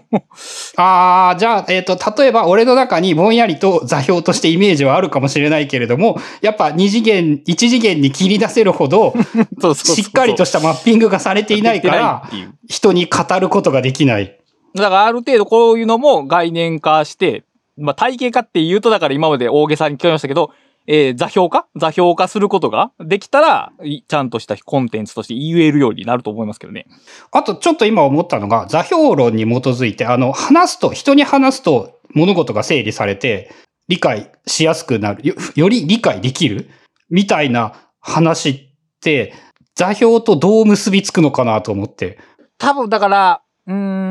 [0.77, 9.15] ああ、じゃあ、えっ、と、例えば俺の中にぼんやりと座標としてイメージはあるかもしれないけれども、やっぱ二次元、一次元に切り出せるほど、
[9.75, 12.23] しっかりとしたマッピングがされていないから
[12.69, 14.40] 人に語ることができない。
[14.75, 17.45] だからある程度こういうのも概念化して、
[17.77, 20.53] まあ体系化って言うとだから今まで大げさに聞こえましたけど、
[20.87, 21.67] えー座標化？
[21.77, 26.87] 座標化することができたら、いちゃんとしたコンテンツとして言えるようになると思いますけどね。
[27.33, 33.53] あと、ちょっと今思ったのが、座標論に基づいて、あの、話すと、人に話すと物事が整理されて、
[33.89, 35.27] 理解しやすくなる。
[35.29, 36.71] よより理解できる
[37.11, 38.59] みたいな話っ
[39.01, 39.35] て、
[39.75, 42.19] 座標とどう結びつくのかなと思って。
[42.59, 44.10] 多分だから、うーん、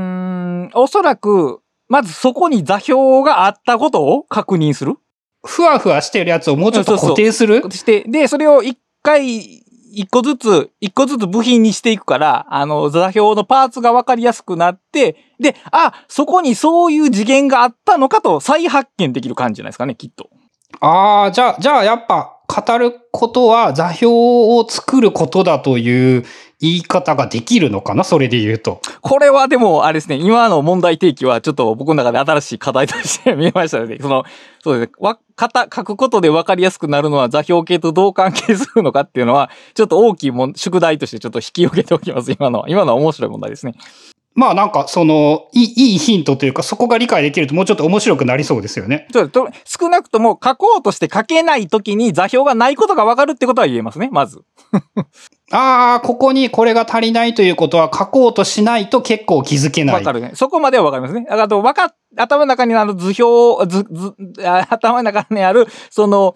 [0.74, 4.98] おそらく、まずそこに座標があったことを確認する。
[5.46, 7.64] ふわふわしてるやつをもうちょっと固定する？
[7.72, 20.30] して、で、それを一回、一個ずつ、一個ずつ部品にしていくから、あの、座標のパーツが分かりやすくなって、で、あ、そこにそういう次元があったのかと再発見できる感じじゃないですかね、きっと。
[20.80, 26.26] ああ、じゃあ、じゃあやっぱ語ることは座標を作ることだという
[26.62, 28.04] 言い方ができるのかな？
[28.04, 28.82] それで言うと。
[29.02, 34.26] これはでも、あれですね、今の問題提起はちょっと僕の中で新しい課題として見えましたので、その、
[34.62, 42.66] そうですね、わ、型、書くことで分かりやすくなるのは座標系とどう関係するのかっていうのは、ちょっと大きいもん、宿題としてちょっと引き受けておきます、今の。
[42.68, 43.76] 今のは面白い問題ですね。
[44.36, 49.08] まあなんかそのいいいいヒントというかそこが理解できるともうちょっと面白くなりそうですよね。
[49.12, 54.42] そうと少なくとも書こうとして書けないときに座標がないことが分かるってことは言えますね、まず。
[55.52, 59.96] ああ、ここにこれが足りないということは書こうとしないと結構気づけない。
[59.98, 60.32] 分かるね。
[60.36, 61.26] そこまでは分かりますね。
[61.30, 63.86] あと、分かっ、頭の中にある図表、図、
[64.70, 66.36] 頭の中にある、その、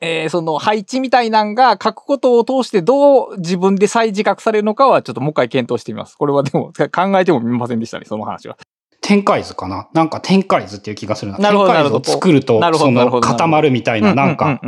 [0.00, 6.16] えーその配置みたいなんが書くことを通してどう自分で再自覚されるのかはちょっともう一回検討してみます。
[6.16, 8.56] これはでも考えてもみませんでしたね、その話は。
[9.02, 9.88] 展開図かな？
[9.94, 11.38] なんか展開図っていう気がするな。
[11.38, 14.60] なるほど展開図を作るとその固まるみたいななんか。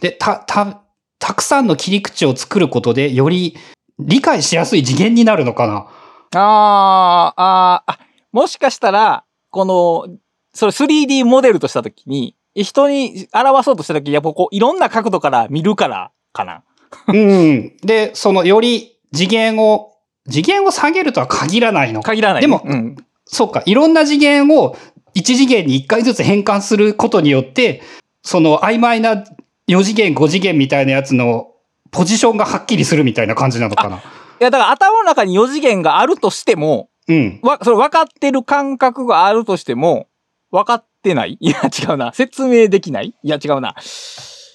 [0.00, 0.82] で、た、た、
[1.18, 3.56] たくさんの切り口を作ることでより
[3.98, 5.86] 理解しやすい次元になるのかな？
[6.34, 7.98] あーあー、あ、
[8.32, 10.18] もしかしたら、この、
[10.54, 16.62] それ 3D モデルとしたときに、人に表そうとしたとき、やっぱこう、いろんな角度から見るからかな。
[17.08, 17.76] うん。
[17.82, 19.92] で、そのより次元を、
[20.28, 22.12] 次元を下げるとは限らないのか。
[22.12, 22.96] 限らないね、でもうん。
[23.24, 23.62] そうか。
[23.66, 24.76] いろんな次元を
[25.14, 27.82] 一次元に一回ずつ変換することによって、
[28.22, 29.24] その曖昧な
[29.68, 31.48] 4次元、5次元みたいなやつの
[31.90, 33.96] ポジションがはっきりするみたいな感じなのかな。
[33.96, 34.00] い
[34.38, 37.40] や、だから頭の中に4次元があるとしても、うん。
[37.42, 40.06] わ、それ分かってる感覚があるとしても、
[40.50, 41.36] 分かってない？
[41.40, 42.12] いや、違うな。
[42.12, 43.14] 説明できない？
[43.22, 43.74] いや、違うな。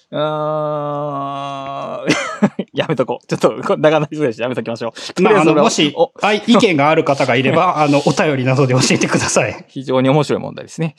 [0.10, 0.18] うー
[2.06, 2.08] ん。
[2.74, 3.28] やめとこう。
[3.28, 5.22] ちょっと、長なりそうだし、やめときましょう。
[5.22, 9.66] まあ、あの、もしお、あい意見がある方がいれば、 あの、お便りなどで教えてください。
[9.68, 10.96] 非常に面白い問題ですね。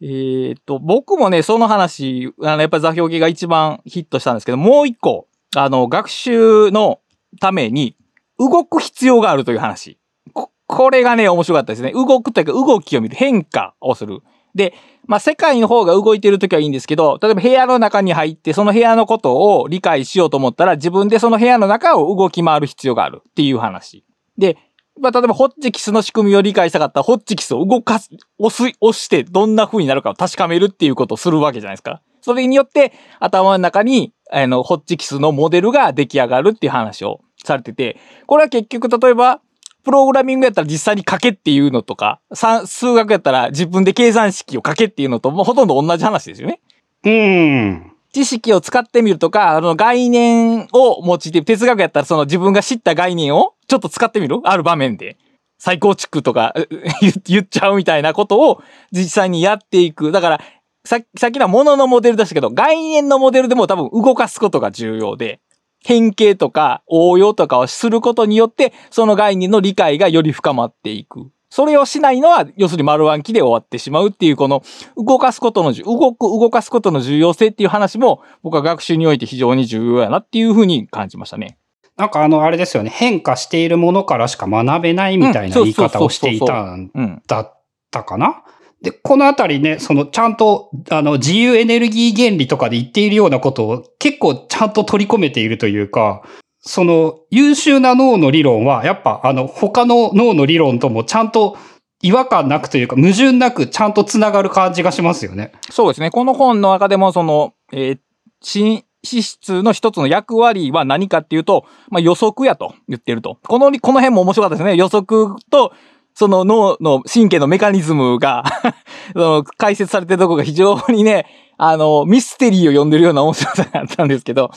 [0.00, 7.00] えーっと、僕もね、その話、あの、やっぱり座標系が一番ヒットしたんですけど、もう一個、あの、学習の
[7.40, 7.96] ために
[8.38, 9.98] 動く必要があるという話。
[10.32, 11.92] ここれがね、面白かったですね。
[11.92, 13.16] 動くというか、動きを見る。
[13.16, 14.20] 変化をする。
[14.54, 14.74] で、
[15.06, 24.04] まあ、世界の方が動いてるときはいいんですけど、例えば部屋の中に入って、その部屋のことを理解しようと思ったら、自分でその部屋の中を動き回る必要があるっていう話。
[24.38, 24.56] で、
[25.00, 32.00] まあ、例えばホッチキスの仕組みを理解したかったら、ホッチキスを動かす、押す、押してどんな風になるかを確かめるっていうことをするわけじゃないですか。
[32.20, 39.40] それによって、頭の中に、あの、ホッチキスのモデルが出来上がるっていう話をされてて、これは結局、例えば、
[39.84, 46.60] プログラミングやったら実際に書けっていうのとか、数学やったら自分で計算式を書けっていうのと、もうほとんど同じ話ですよね。
[47.04, 47.92] うん。
[48.12, 54.40] 知識を使ってみるとか、あの概念を用いて、哲学やったらその自分が知った概念をちょっと使ってみる？
[54.44, 55.16] ある場面で。
[55.58, 56.54] 再構築とか
[57.26, 60.12] 言っちゃうみたいなことを実際にやっていく。
[60.12, 60.40] だから、
[60.84, 65.40] ささっきのは物のモデルでしたけど、概念のモデルでも多分動かすことが重要で、
[65.84, 71.30] 変形とか応用とかをすることによって、その概念の理解がより深まっていく。
[71.50, 74.64] それをしないのは、要するに丸暗記で終わってしまうっていう、この
[74.96, 81.58] 動かすことの、動く、動かすことの重要性っていう話も、僕は学習において非常に重要やなっていうふうに感じましたね。
[81.96, 82.90] なんかあの、あれですよね。
[82.90, 86.90] 変化しているものからしか学べないみたいな言い方をしていたん。
[87.28, 88.42] だったかな
[88.84, 96.22] で、このあたりね、そのちゃんと、あの、自由エネルギー原理とかで言っているようなことを結構ちゃんと取り込めているというか、
[96.60, 101.56] その優秀な脳の理論は、やっぱあの、他の脳の理論ともちゃんと
[102.02, 105.52] 違和感なくというか、矛盾なくちゃんとつながる感じがしますよね。
[105.70, 106.10] そうですね。
[106.10, 113.38] この本の中でも、その、えー、資質の一つの役割は何かっていうと、まあ、予測やと言ってると。
[113.46, 114.76] この、この辺も面白かったですね。
[114.76, 115.72] 予測と、
[116.14, 118.44] その脳の神経のメカニズムが
[119.12, 124.50] その解説されてるとこが非常にね、あの、ミステリーを読んでるような面白さがあったんですけど、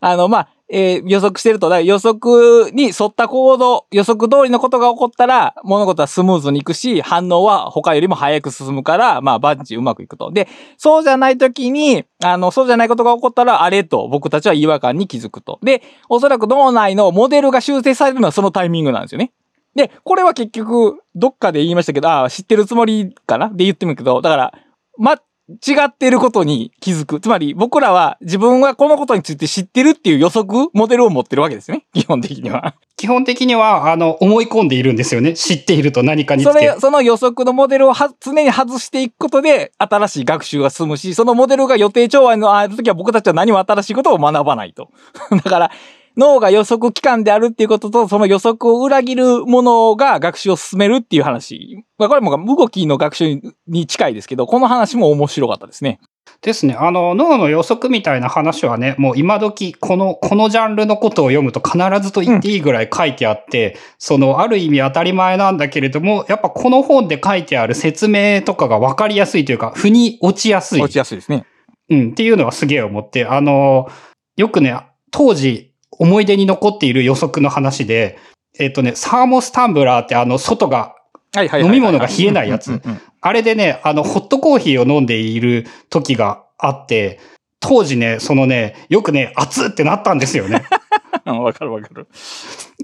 [0.00, 10.30] あの、まあ、えー、予測してると、予測に沿った行動、予測通りのことが起こったら、物事はスムーズにいくし、反応は他よりも早く進むから、まあ、バッチうまくいくと。
[10.30, 15.58] で、そうじゃない時に、あの、そうじゃないことが起こったら、あれと僕たちは違和感に気づくと。
[15.62, 19.32] で、おそらく脳内のモデルが修正されるのはそのタイミングなんですよね。
[19.78, 23.48] で、これは結局、どっかで言いましたけど、ああ、知ってるつもりかな？
[23.48, 24.52] で言ってみるけど、だから、
[24.98, 27.20] ま、違っていることに気づく。
[27.20, 31.86] つまり僕らは自分はこのことについて知ってるっていう予測、モデルを持ってるわけですね。
[31.94, 32.74] 基本的には。
[32.96, 35.34] 基本的には、あの、思い込んでいるんですよね。
[35.34, 44.90] 知っていると何かにそれ、その予測のモデルをは常に外していくことで、新しい学習が進むし、そのモデルが予定調和のあるときは僕たちは何も新しいことを学ばないと。
[45.30, 45.70] だから、
[46.18, 51.84] 脳が予測機関であるっていうことと、その予測を裏切るものが学習を進めるっていう話。
[51.96, 56.00] これも動きの学習に近いですけど、この話も面白かったですね。
[56.42, 56.74] ですね。
[56.74, 70.82] あの、脳の予測みたいな話はね、もう今時、この、このジャンルのことを読むと必ずと言っていいぐらい書いてあって、うん、その、ある意味当たり前なんだけれども、やっぱこの本で書いてある説明とかが分かりやすいというか、腑に落ちやすい。
[70.82, 71.44] 落ちやすいですね。
[71.90, 73.88] うん、っていうのはすげえ思って、あの、
[74.36, 74.76] よくね、
[75.10, 78.18] 当時、思い出に残っている予測の話で、
[78.58, 80.94] えっ、とね、サーモスタンブラーってあの、外が、
[81.36, 82.80] 飲み物が冷えないやつ。
[83.20, 87.20] あれでね、あの、ホットコーヒーを飲んでいる時があって、
[87.60, 90.64] 当時ね、そのね、よくね、熱ってなったんですよね。
[91.26, 92.06] わかるわかる。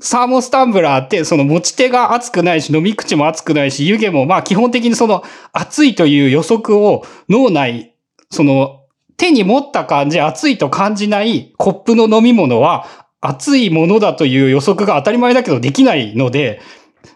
[0.00, 7.94] サーモスタンブラーって、その持ち手が熱くないし、飲み口も熱くないし、湯気も、まあ基本的にその熱いという予測を脳内、
[8.30, 8.83] その
[9.16, 12.86] 手に持った感じ、熱いと感じないコップの飲み物は
[13.20, 16.60] 熱いものだという予測が当たり前だけどできないので、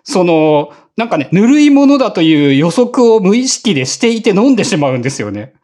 [0.04, 5.54] その、なんかね、ぬるいものだという予測を無意識でしていて飲んでしまうんですよね。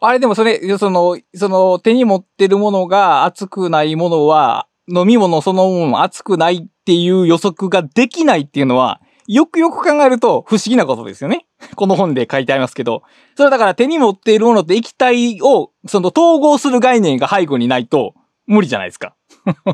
[0.00, 9.00] あれでもそれ、その、その手に持ってるものが熱くないものは、飲み物そのもの熱くないっていう予測ができないっていうのは、
[9.32, 11.46] よくよく考えると不思議なことですよね。
[11.74, 13.02] この本で書いてありますけど。
[13.34, 18.14] それだから手に持っているものって液体を、その統合する概念が背後にないと
[18.46, 19.14] 無理じゃないですか。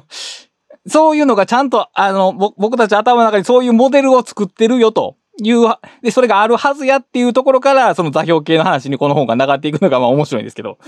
[0.87, 5.67] そういうのがちゃんと、あの、僕たち頭の中にそういうモデルを作ってるよという、
[6.03, 10.79] で、それがあるはずやっていうところから、その座標系の話にこの本が流れていくのがまあ面白いんですけど。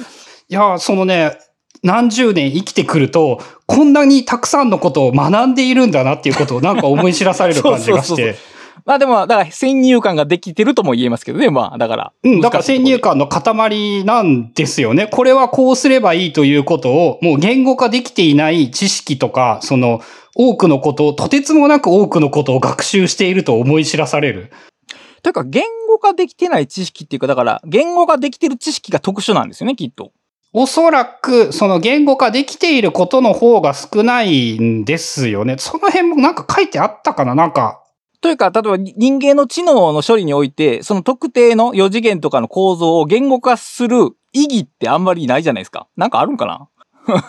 [0.48, 1.36] いや、そのね、
[1.82, 8.36] 何十年生きてくると、こんなにたくさんのことを学んでいるんだなっていうことをなんか思い知らされる感じがして。
[8.84, 12.12] まあでも、だから先入観ができてるとも言えますけどね、まあだから。
[12.22, 15.06] うん、だから先入観の塊なんですよね。
[15.06, 20.00] これはこうすればいいということを、もう言語化できていない知識とか、その、
[20.34, 24.52] 多くのことを、とてつもなく多くのことを学習していると思い知らされる。
[25.22, 30.12] というか、言語化できてない知識っていうか、だから、言語化できてる知識が特殊なんですよね、きっと。
[30.52, 35.56] おそらく、その言語化できていることの方が少ないんですよね。
[35.58, 37.34] その辺もなんか書いてあったかな？
[37.34, 37.82] なんか、
[38.20, 45.88] というか、例えば人間の知能の処理において、その特定の4次元とかの構造を言語化する意義ってあんまりないじゃないですか。
[45.96, 46.68] なんかあるんかな？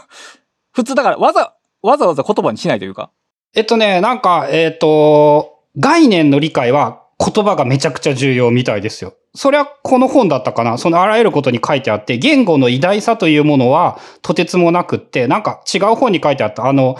[0.74, 3.12] 普通だから、わざ、わざわざ言葉にしないというか。
[3.56, 9.14] えっとね、なんか、えっ、ー、と、概念の理解は言葉がめちゃくちゃ重要みたいですよ。
[9.34, 10.78] それはこの本だったかな？
[10.78, 16.98] そのあらゆることに書いてあって、言語の偉大さというものはとてつもなくって、なんか違う本に書いてあった、あの、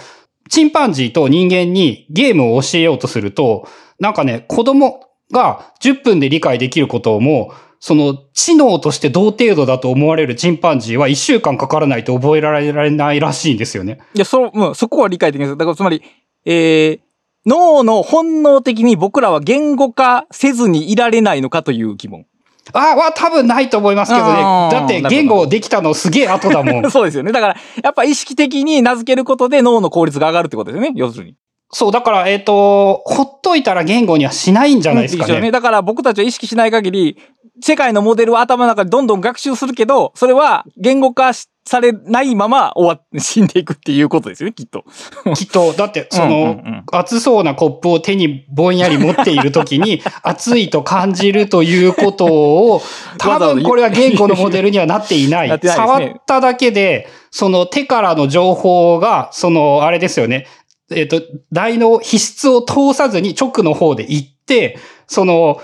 [0.52, 3.66] チンパンジーと人間にゲームを教えようとすると、
[3.98, 5.00] なんかね、子供
[5.32, 14.00] が10分で理解できることをも、その知能として同程度だと思われるチンパンジーは1週間かからないと覚えられないらしいんですよね。
[14.12, 15.56] いや、そ、うん、そこは理解できないです。
[15.56, 16.02] だからつまり、
[16.44, 17.00] えー、
[17.46, 22.26] 脳の本能的に僕らは言語化せずにいられないのかという疑問。
[22.72, 24.42] あは多分ないと思いますけどね。
[24.70, 26.90] だって言語できたのすげえ後だもん。
[26.92, 27.32] そうですよね。
[27.32, 30.92] だから、やっぱ意識的に名付けることで脳の効率が上がるってことですよね。
[30.96, 31.34] 要するに。
[31.74, 35.40] そう、だから、えっ、ー、と、ほっといたら言語にはしないんじゃないですかね。
[35.40, 35.50] ね。
[35.50, 37.18] だから僕たちは意識しない限り、
[37.62, 41.32] 世界のモデルを頭の中でどんどん学習するけど、それは言語化
[41.64, 44.84] されないまま終わ死んでいくっていうことですよね、きっと。
[45.36, 52.82] きっと、だって、その、うんうんうん、熱そうなコップを手にぼんやり持っているときに、 熱いと感じるということを、
[53.18, 55.48] 多分これは言語のモデルにはなっていない。
[55.48, 60.46] ないね、触っただけで、その手からの情報が、その、あれですよね。
[60.90, 65.60] えっ、ー、と、台の皮質を通さずに直の方で行って、その、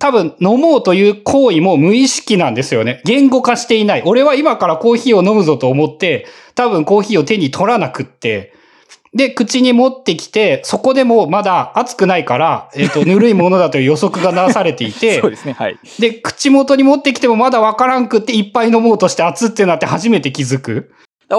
[0.00, 3.02] 多分飲もうという行為も無意識なんですよね。
[3.04, 4.02] 言語化していない。
[4.04, 8.54] 俺は今からコーヒーを飲むぞと思って、多分コーヒーを手に取らなくって、
[9.14, 15.52] で、口に持ってきて、そこでもまだ熱くないから、えっ、と、 ぬるいものだという予測がなされていてそう、ですね。
[15.52, 15.78] はい。
[15.98, 20.92] で、口元に持ってきてもまだわからんくって、いっぱい飲もうとして熱ってなって初めて気づく。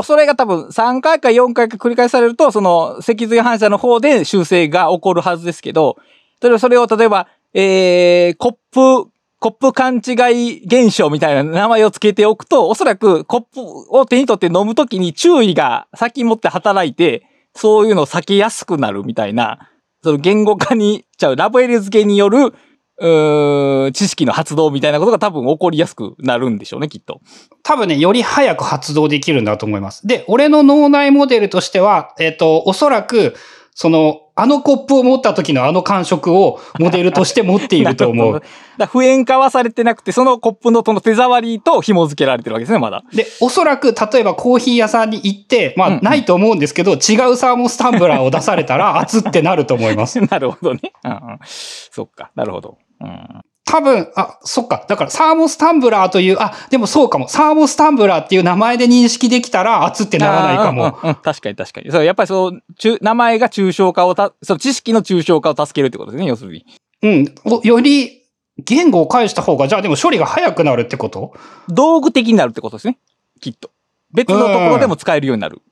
[0.03, 5.97] それが多分3回か4回か繰り返されると、その脊髄反射の方で修正が起こるはずですけど、
[6.41, 13.61] 例えばそれを例えば、えー、コップ、コップ勘違い現象みたいな名前を付けておくと、おそらくコップ
[13.95, 19.69] を手に取って飲むときに注意が先もって働いて、そういうのを避けやすくなるみたいな、
[20.03, 22.53] その言語化にちゃう、ラベル付けによる、
[22.97, 27.21] う知識の発動みたいなことが多分起こりやすくなるんでしょうね、きっと。
[27.63, 30.07] 多分ね、より早く発動できるんだと思います。
[30.07, 33.35] で、俺の脳内モデルとしては、えっ、と、おそらく、
[33.75, 38.33] その、あのコップを持った時のあの感触をモデルとして持っていると思う。
[38.33, 38.45] だか
[38.77, 43.03] ら普遍化はされてなくて、そのコップのその手触りと紐付けられてるわけですね、まだ。
[43.13, 46.99] で、おそらく、例えばコーヒー屋さんに行って、まあ、うんうんないと思うんですけど、違う
[47.35, 50.19] サーモスタンブラーを出されたら、熱ってなると思います。
[50.25, 50.79] なるほどね。
[51.03, 51.39] うんうん。
[51.43, 52.77] そっか、なるほど。
[53.01, 53.41] うん。
[53.73, 54.85] 多分、あ、そっか。
[54.87, 57.27] だから、サーモスタンブラーという、あ、でもそうかも。
[57.27, 60.83] サーモスタンブラーっていう名前で認識できたら、熱ってならないかも。
[60.83, 61.91] うんうんうん確かに確かに。
[61.91, 66.67] そう、やっぱりそう、中名前が抽象化をた、その知識の抽象化を助けるってことですね、要するに。
[67.01, 67.35] うん。
[67.45, 68.21] おより、
[68.59, 71.33] 言語を返した方が、じゃあでも処理が早くなるってこと？
[71.67, 72.99] 道具的になるってことですね。
[73.41, 73.71] きっと。
[74.13, 75.63] 別のところでも使えるようになる。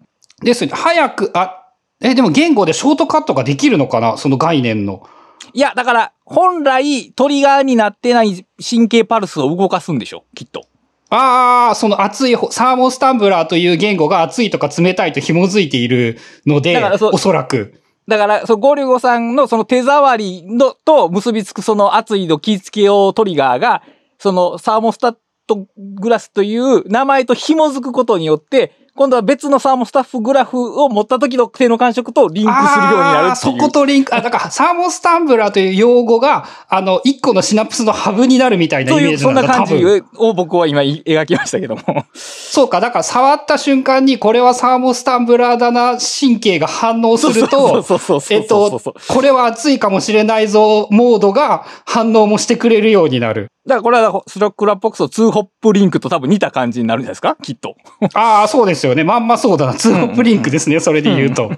[0.41, 0.72] ですね。
[0.74, 1.68] 早く、あ、
[2.02, 4.18] え、でも言語でショートカットができるのかな？
[4.18, 5.08] その概念の。
[5.54, 10.66] いや、だから、本来、トリガーになってない神経パルスを動かすんでしょ、きっと。
[11.10, 17.82] ああ、その熱い方、サーモスタンブラーという言語が熱いとか冷たいと紐づいているのでそう、おそらく。
[18.08, 23.84] だから、そのゴリュゴさんのその手触りのと結びつくその熱いの気付けようトリガーが、
[24.20, 25.16] そのサーモスタッ
[25.48, 33.58] トグラスという名前と紐づくことによって、今度は別のサーモスタッフグラフを持った時の手の感触とリンクするようになるっていう。
[33.58, 40.04] そことリンク、あ、だから、サーモスタンブラーという用語が、あの、一個のシナプスのハブになるみたいなイメージなんだ、そんな感じ。
[40.18, 42.06] を僕は今描きましたけども。
[42.14, 47.84] そうか、だから触った瞬間に、これはサーモスタンブラーだな、神経が反応すると、
[48.30, 53.48] えっとこれは熱いかもしれないぞ、モードが反応もしてくれるようになる。
[53.68, 57.38] だからこれは Scrapbox の2 hop link と多分似た感じになるんじゃないですか？
[57.41, 57.76] きっと。
[58.14, 59.03] ああ、そうですよね。
[59.03, 59.74] まんまそうだな。
[59.76, 60.80] two hopリンクですね。
[60.80, 61.51] それで言うと。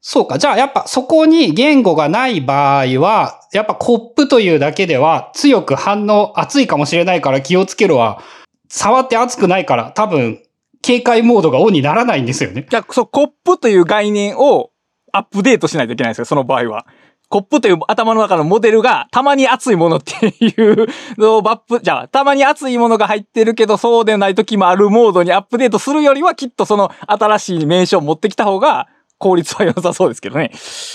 [0.00, 0.38] そうか。
[0.38, 8.22] じゃあ、やっぱそこに言語がない場合は、やっぱコップというだけでは強く反応、熱いかもしれないから気をつけろは、
[8.70, 10.42] 触って熱くないから多分、
[10.80, 12.66] 警戒モードがオンにならないんですよね。
[12.70, 14.70] じゃあ、そう、コップという概念を
[15.12, 16.86] アップデートしないといけないんですよ、その場合は。
[17.30, 30.50] コップという頭の中のモデルが、たまに熱いものっていうのをバップ、じゃあ、たまに熱いものが入ってるけど、そうでない時もあるモードにアップデートするよりは、きっとその新しい名称を持ってきた方が、効率は良さそうですけどね。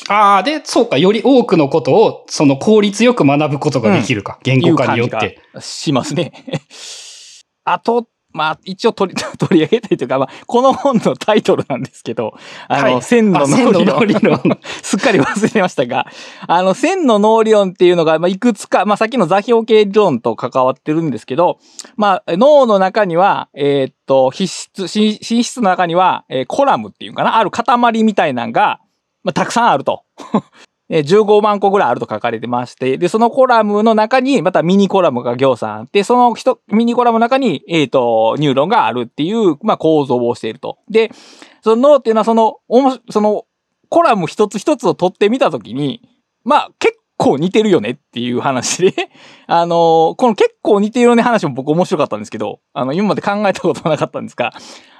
[0.09, 0.97] ああ、で、そうか。
[0.97, 4.39] より多くのことを、その効率よく学ぶことができるか。
[4.43, 5.39] 言語化によって。
[5.61, 6.33] しますね。
[7.63, 12.33] あと、まあ、一応取り、 取り上げたいというか、まあ、この本のタイトルなんですけど、
[12.67, 13.99] あの、はい線の脳理論。
[13.99, 16.05] 脳理論 すっかり忘れてましたが、
[16.45, 21.59] あの、線の脳理論っていうのが、まあ、いくつか、まあ、さっきの座標系理論と関わってるんですけど、
[21.95, 28.79] まあ、脳の中には、えーっと、皮質、し寝室の中には、えーコラムっていうかな、ある塊みたいなのが、
[29.23, 30.03] まあ、たくさんあると。
[30.89, 40.77] 15万個ぐらいあると書かれてまして、で、そのコラムの中に、またミニコラムが行さんで、その人、ミニコラムの中に、えっ、と、ニューロンがあるっていう、まあ、構造をしていると。
[40.89, 41.11] で、
[41.63, 42.59] その脳っていうのは、その、
[43.09, 43.45] その、
[43.89, 46.07] コラム一つ一つを取ってみたときに、
[46.43, 48.93] まあ、結構似てるよねっていう話で、
[49.47, 54.53] あのこの結構似てるよね話も僕面白かったんですけど、あの、今まで考えたことなかったんですが、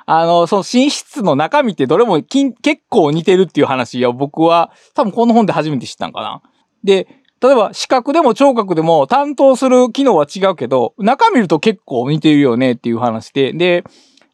[0.06, 2.54] あの、その寝室の中身ってどれも結
[2.90, 6.42] 構似てるっていう話を僕は多分この本で初めて知ったんかな。
[6.84, 7.08] で、
[7.42, 13.84] 例えば視覚でも聴覚でも担当する機能は違うけど、中見ると結構似てるよねっていう話で、で、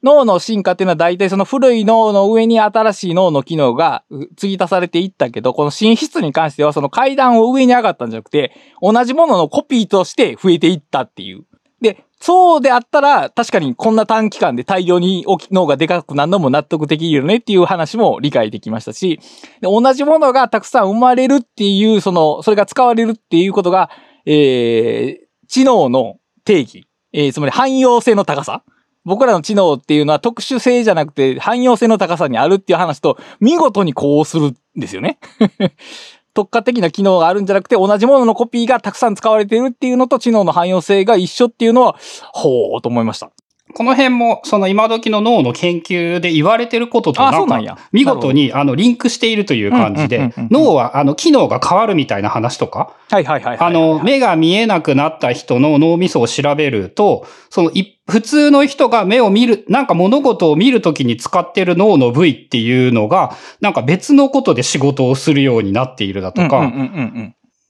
[0.04, 4.04] 脳の進化っていうのは大体その古い脳の上に新しい脳の機能が
[4.36, 11.45] 継ぎ足されていったけど、この寝室に関してはその階段を上に上がったんじゃなくて、同じもののコピーとして増えていったっていう。
[11.82, 19.20] で、そうであったら、確かにこんな短期間で大量に脳がでかくなるのも納得できるよねっていう話も理解できましたし、
[19.62, 23.89] で同じものがたくさん生まれるっていう、その、それが使われるっていうことが、
[24.26, 28.64] えー、知能の定義、えー、つまり汎用性の高さ。
[29.04, 35.20] 僕らの知能っていうのは特殊性じゃなくて汎用性の高さにあるっていう話と見事にこうするんですよね。
[36.34, 41.97] 特化的な機能があるんじゃなくて、同じもののコピーがたくさん使われているっていうのと知能の汎用性が一緒っていうのは、
[42.32, 43.32] ほうと思いました。
[43.74, 53.67] この辺も、その今時の脳の研究で言われてることとあなんか、見事に、あの、リンクしているという感じで脳は、あの、機能が変わるみたいな話とか、はいはいはいはい。
[53.67, 66.72] あの、目が見えなくなった人の脳みそを調べると、その、い普通の人が目を見る、なんか物事を見るときに使ってる脳の部位っていうのが、なんか別のことで仕事をするようになっているだとか、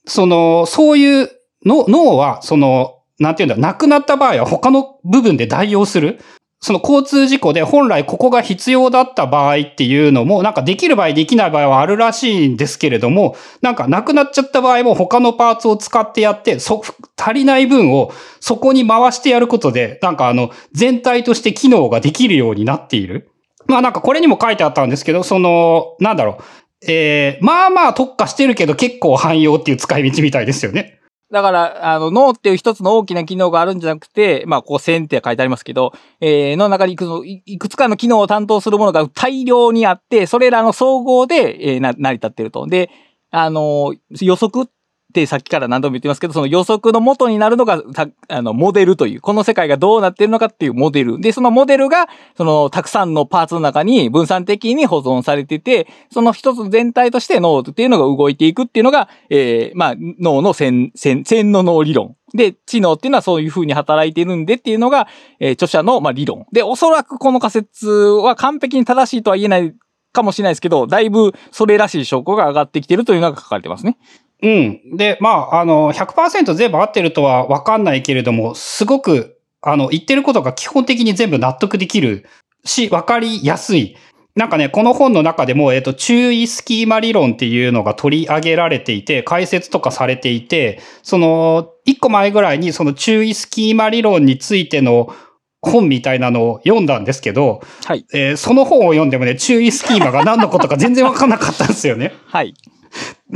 [0.06, 1.30] その、そういう
[1.64, 6.20] の、脳は、その、なんていうんだ、亡くなった場合は他の部分で代用する？
[6.64, 16.82] その交通事故で本来ここが必要だった場合っていうのも、なんかできる場合できない場合はあるらしいんですけれども、なんかなくなっちゃった場合も他のパーツを使ってやって、そ、
[17.16, 23.32] 足りない分をそこに回してやることで、なんかあの、全体として機能ができるようになっている。
[23.66, 26.44] まあなんかこれにも書いてあったんですけど、その、なんだろう。
[26.86, 31.00] えー、まあまあ特化してるけど結構汎用っていう使い道みたいですよね。
[31.32, 37.08] だから、あの、脳っていう一つの大きな機能があるんじゃなくて、まあ、こう、線って書いてありますけど、えー、の中にいくつ
[37.46, 42.66] いくつかの機能を担当するものが大量にあって、それらの総合で、えーな、成り立ってると。
[42.66, 42.90] で、
[43.30, 44.70] あの、予測っ
[45.12, 51.20] てさっきから何度も言ってますけど、その予測の元になるのが、たあの、モデルという、この世界がどうなってるのかっていうモデル。
[51.20, 62.16] で、そのモデルが、その、たくさんのパーツの中に分散的に保存されてて、その一つ全体として脳っていうのが動いていくっていうのが、えー、まあ、脳の線、線、線の脳理論。
[62.34, 65.08] で、知能っていうのはそういう風に働いてるんでっていうのが、
[65.40, 66.46] えー著者の、まあ、理論。
[66.52, 69.74] で、おそらくこの仮説は完璧に正しいとは言えない
[70.12, 73.96] かもしれないですけど、だいぶそれらしい証拠が上がってきてるというのが書かれてますね。
[74.42, 74.96] うん。
[74.96, 82.26] で、まあ、あの、100%全部合ってるとはわかんないけれども、すごく、あの、言ってることが基本的に全部納得できる
[82.64, 83.96] し、わかりやすい。
[84.34, 95.14] なんかね、この本の中でも、えっと、注意スキーマ理論っていうのが取り上げられていて、解説とかされていて、その、一個前ぐらいにその注意スキーマ理論についての
[95.60, 98.04] 本みたいなのを読んだんですけど、はい。
[98.12, 102.14] えーその本を読んでもね、注意スキーマが何のことか全然わかんなかったんですよね。
[102.26, 102.54] はい。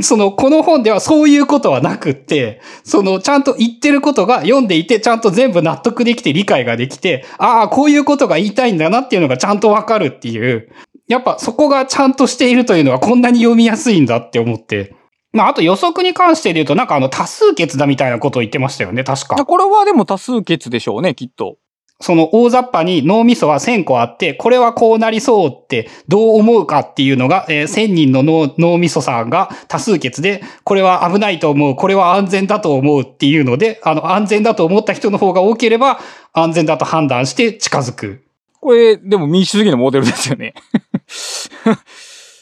[0.01, 10.69] その、この本ではそういうことはなくって、その、ちゃんと言ってることが読んでいて、ちゃんと全部納得できて理解ができて、ああ、こういうことが言いたいんだなっていうのがちゃんとわかるっていう、
[11.07, 14.95] やっぱそこがちゃんとしているというのはこんなに読みやすいんだって思って。
[15.33, 19.35] まあ、あと予測に関してで言うと、なんかあの多数決だみたいなことを言ってましたよね、確か。
[19.45, 21.57] これはでも多数決でしょうね、きっと。
[21.99, 35.99] その大雑把に脳みそは1000個あって、これはこうなりそうってどう思うかっていうのが、えー1000人の脳脳みそさんが多数決で、これは危ないと思う、これは安全だと思うっていうので、あの、安全だと思った人の方が多ければ、
[36.33, 38.23] 安全だと判断して近づく。
[38.59, 40.53] これ、でも民主主義のモデルですよね。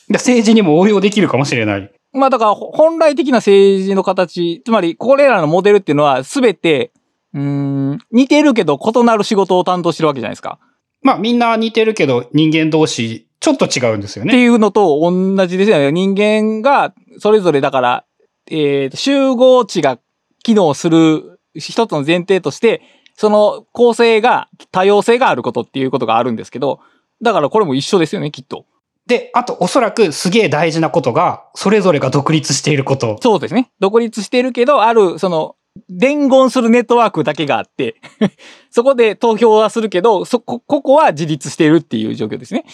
[0.10, 1.92] で 政治にも応用できるかもしれない。
[2.12, 6.92] まあだから、ほ本来的な政治の形、つまり、これらのモデルっていうのは、すべて、
[7.36, 10.58] うーん、似てるけど異なる仕事を担当してるわけじゃないですか。
[11.02, 14.34] まあみんな似てるけど人間同士ちょっと違うんですよね。
[14.34, 15.92] っていうのと同じですよね。
[15.92, 18.06] 人間が、それぞれだから、
[18.50, 20.00] えー集合値が
[20.44, 22.82] 機能する一つの前提として、
[23.14, 26.80] その構成が多様性があることっていうことがあるんですけど、
[27.22, 28.66] だからこれも一緒ですよね、きっと。
[29.06, 33.18] で、あとおそらくすげえ大事なことが、それぞれが独立していること。
[33.22, 33.72] そうですね。
[33.80, 35.56] 独立してるけど、ある、その、
[35.90, 37.96] 伝言するネットワークだけがあって、
[38.72, 42.66] そこで投票はするけど、そこ、ここは自立しているっていう状況ですね。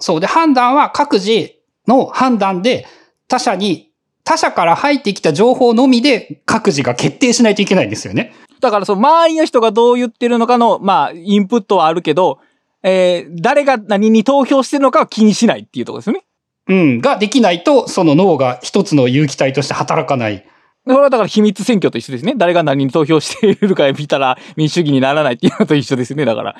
[0.00, 0.20] そう。
[0.20, 1.54] で、判断は各自
[1.86, 2.86] の判断で
[3.26, 3.90] 他者に、
[4.24, 8.34] 他者から入ってきた情報のみで各自が決定しないといけないんですよね。
[8.60, 12.38] だからその周りの人がどう言ってるのかの、まあ、インプットはあるけど、
[12.82, 16.24] えー誰が何に投票してるのかは気にしないっていうところですよね。
[16.68, 17.00] うん。
[17.00, 20.46] ができないと、その脳が一つの有機体として働かない。
[20.88, 22.34] これはだから秘密選挙と一緒ですね。
[22.36, 26.24] 誰が何に投票しているか見たら民主主義にならないっていうのと一緒ですね。
[26.24, 26.56] だから。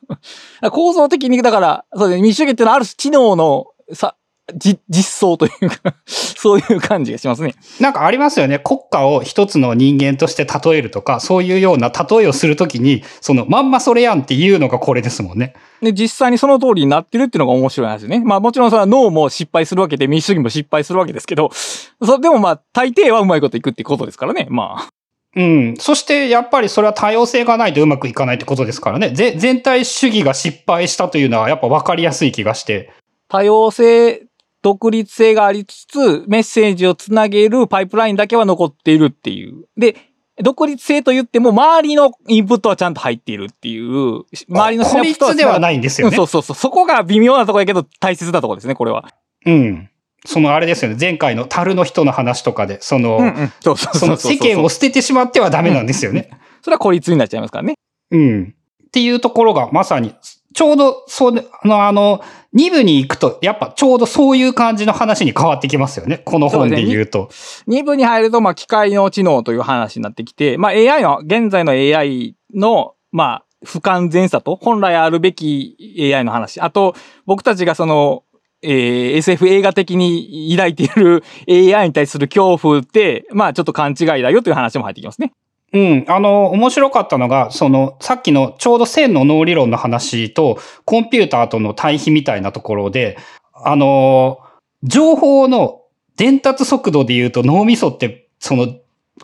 [0.70, 4.16] 構造的に、だから、そうですね、民主主義っていうのはある種知能のさ、
[4.54, 7.54] 実相というか、 そういう感じがしますね。
[7.80, 8.60] なんかありますよね。
[8.60, 15.54] 国家を一つの人間として例えるとか、そういうような例えをするときに、そのまんまそれやんっていうのがこれですもんね。
[15.82, 18.20] で、実際にその通りになってるっていうのが面白い話ですね。
[18.24, 24.46] まあもちろんそれは脳も失敗するわけで民主主義も失敗するわけですけど、そでもまあ大抵はうまいこといくってことですからね。
[24.48, 24.88] まあ。
[25.34, 25.74] うん。
[25.78, 29.10] そして、やっぱりそれは多様性がないとうまくいかないってことですからね。
[29.10, 32.90] ぜ全体主義が失敗したというのはやっぱ分かりやすい気がして。
[33.28, 34.22] 多様性、
[34.62, 39.66] 独立性がありつつ、メッセージをつなげるパイプラインだけは残っているっていう。
[39.76, 39.96] で、
[40.42, 46.10] 独立性と言っても、周りのインプットはちゃんと入っているっていう、周りのシ孤ナプスとは立ではないんですよね。
[46.10, 46.56] うんそうそうそう。
[46.56, 49.08] そこが微妙なところやけど大切なところですね、これは。
[49.46, 49.88] うん。
[50.26, 53.52] そのあれですよね、前回の樽の人の話とかで、その、うんうん。
[53.60, 54.16] その。
[54.16, 56.30] 世間を捨ててしまってはダメなんですよね。
[56.62, 57.74] それは孤立になっちゃいますからね。
[58.10, 58.54] うん。
[58.86, 60.14] っていうところがまさに、
[60.56, 62.22] ちょうど、そう、あの、あの、
[62.54, 66.22] 2部に行くと、やっぱちょうどそういう感じの話に変わってきますよね。
[66.24, 67.28] この本で言うと。
[67.68, 75.76] 2部に入ると、まあ、機械の知能という話になってきて、まあ、AI の、現在の AI の、まあ、不完全さと、本来あるべき
[76.14, 76.58] AI の話。
[76.62, 76.94] あと、
[77.26, 78.22] 僕たちがその、
[78.62, 85.34] えー SF 映画的に抱いている AI に対する恐怖って、まあ、ちょっと勘違いだよという話も入ってきますね。
[85.76, 86.04] うん。
[86.08, 93.18] あの、面白かったのが、その、さっきのちょうど線の脳理論の話と、コンピューターとの対比みたいなところで、
[93.52, 94.38] あの、
[94.82, 95.82] 情報の
[96.16, 98.68] 伝達速度で言うと脳みそって、その、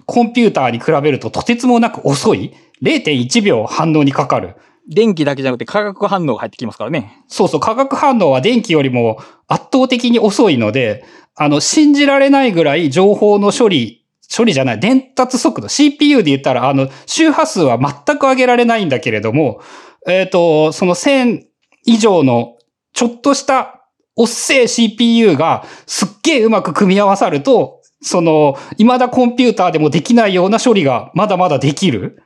[0.04, 4.56] コンピューターに比べるととてつもなく遅い ?0.1 秒反応にかかる。
[4.86, 7.22] 電気だけじゃなくて化学反応が入ってきますからね。
[7.28, 14.01] そうそう、化学反応は電気よりも圧倒的に遅いので、あの、信じられないぐらい情報の処理、
[14.34, 19.60] 処理じゃない、伝達速度、CPU で言ったら、あの、周波数は全く上げられないんだけれども、
[20.08, 21.42] えっ、と、その1000
[21.84, 22.56] 以上の
[22.92, 23.82] ちょっとした
[24.16, 32.22] おっせえ CPU がすっげえうまく組み合わさると、その、未だコンピューターでもできないような処理がまだまだできる。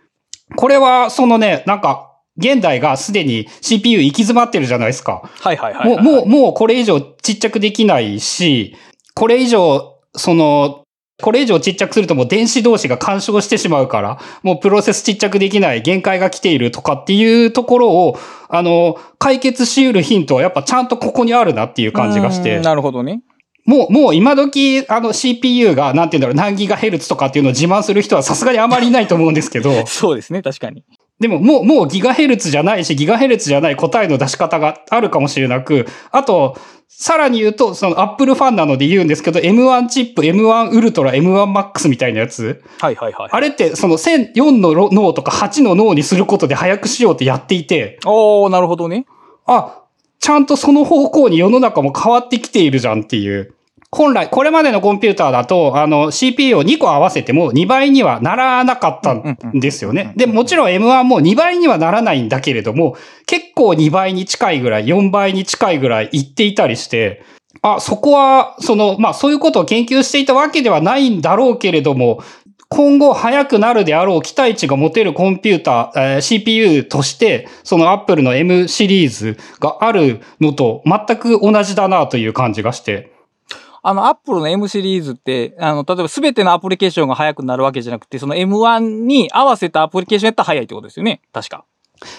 [0.57, 5.31] これは、そのね、なんか、現代がすでに CPU 行き詰まってるじゃないですか。
[5.41, 6.05] はいはいはい、もう、はい。
[6.05, 8.77] もう、もうこれ以上ちっちゃくできないし、
[9.15, 10.86] これ以上、その、
[11.23, 22.61] これ以上ちっちゃくするともう電子同士が干渉してしまうから、もうプロセスちっちゃくできない限界が来ているとかっていうところを、あの、解決し得るヒントはやっぱちゃんとここにあるなっていう感じがして。
[22.61, 23.23] なるほどね。
[23.65, 30.85] もう、もう今時、あの CPU が、なんて言うんだろう、何ギガヘルツとかっていうのを自慢する人はさすがにあまりいないと思うんですけど、 そうですね、確かに。
[31.19, 36.57] でももう、もうギガヘルツじゃないし、ギガヘルツじゃない答えの出し方があるかもしれなく、あと、
[36.89, 42.63] さらに言うと、そのアップルファンなので言うんですけど、M1 チップ、M1 ウルトラ、M1 マックスみたいなやつ。
[42.81, 43.29] はいはいはい。
[43.33, 49.07] あれって、その1004の脳とか8の脳にすることで早くしようってやっていて、おー、なるほどね。
[49.47, 49.83] あ、
[50.21, 53.56] ちゃんとその方向に世の中も変わってきているじゃんっていう。
[53.97, 60.13] 本来、これまでのコンピューターだと、あの、CPU を2個合わせても2倍にはならなかったんですよね。
[60.17, 62.95] で、もちろん M1 も2倍にはならないんだけれども、
[63.25, 67.25] 結構2倍に近いぐらい、4倍に近いぐらいいっていたりして、
[67.63, 72.23] あ、そこは、その、まあ、そういうことを研究していたわけではないんだろうけれども、
[72.69, 83.16] 今後早くなるであろう期待値が持てるコンピューター、えー CPU として、その Apple の M シリーズがあるのと全く同じだなという感じがして。
[83.89, 91.21] あの、アップルの M シリーズって、あの、例えば全てのアプリケーションが速くなるわけじゃなくて、その M1 に合わせたアプリケーションやったら速いってことですよね。
[91.33, 91.65] 確か。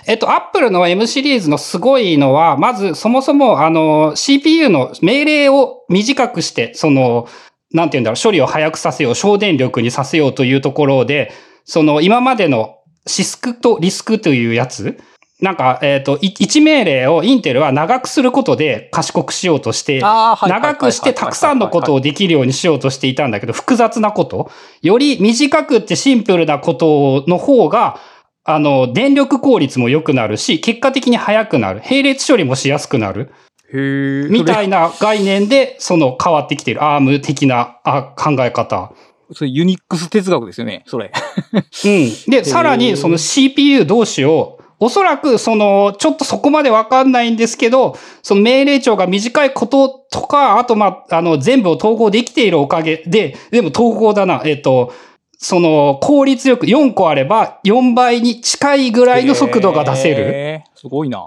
[0.07, 7.27] えっと、Apple の M シリーズのすごいのは、まずそもそもあの CPU の命令を短くして、その、
[7.73, 11.33] なんて言うんだろう、処理を早くさせよう、省電力にさせようというところで、
[11.65, 14.97] その今までのシスクとリスクというやつ、
[15.41, 27.99] なんか、えっ、と、い一命令をインテルは長くすることで賢くしようとして、長くしてたくさんのことをできるようにしようとしていたんだけど、複雑なこと、より短くってシンプルなことの方が、
[28.45, 31.81] あの、電力効率も良くなるし、結果的に速くなる。
[31.83, 33.31] 並列処理もしやすくなる。
[33.71, 36.83] へーみたいな概念で、その変わってきている。
[36.83, 38.93] アーム的なあ考え方。
[39.33, 41.11] それユニックス哲学ですよね、それ。
[41.53, 42.31] うん。
[42.31, 54.93] で、 さらにその CPU 同士を、おそらくその、ちょっとそこまでわかんないんですけど、その命令帳が短いこととか、あとまあ、あの、全部を統合できているおかげで、でも統合だな、えっ、と、
[55.39, 60.61] その、効率よく4個あれば、4倍に近いぐらいの速度が出せる。
[60.75, 61.23] すごいな。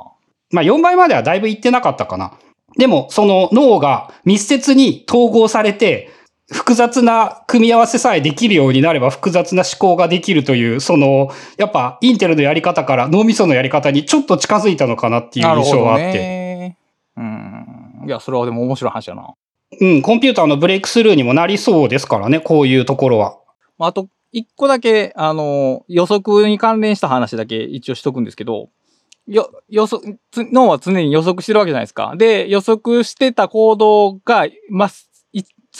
[0.51, 2.33] まあ4倍まではだいぶいってなかったかな。
[2.77, 6.11] でも、その脳が密接に統合されて、
[6.53, 16.13] 複雑な組み合わせさえできるようになれば複雑な思考ができるという、その、やっぱインテルのやり方から脳みそのやり方にちょっと近づいたのかなっていう印象はあって。
[16.13, 16.77] ね。
[17.17, 18.05] うん。
[18.07, 19.35] いや、それはでも面白い話だな。
[19.81, 23.39] うん、コンピューターのブレイクスルーにもなりそうですからね、こういうところは。
[23.79, 28.71] まああと、一個だけ、あの、予測に関連した話だけ一応しとくんですけど、
[29.27, 32.15] よ、予測、つ脳は常に予測してるわけじゃないですか。
[32.17, 34.89] で、予測してた行動が、ま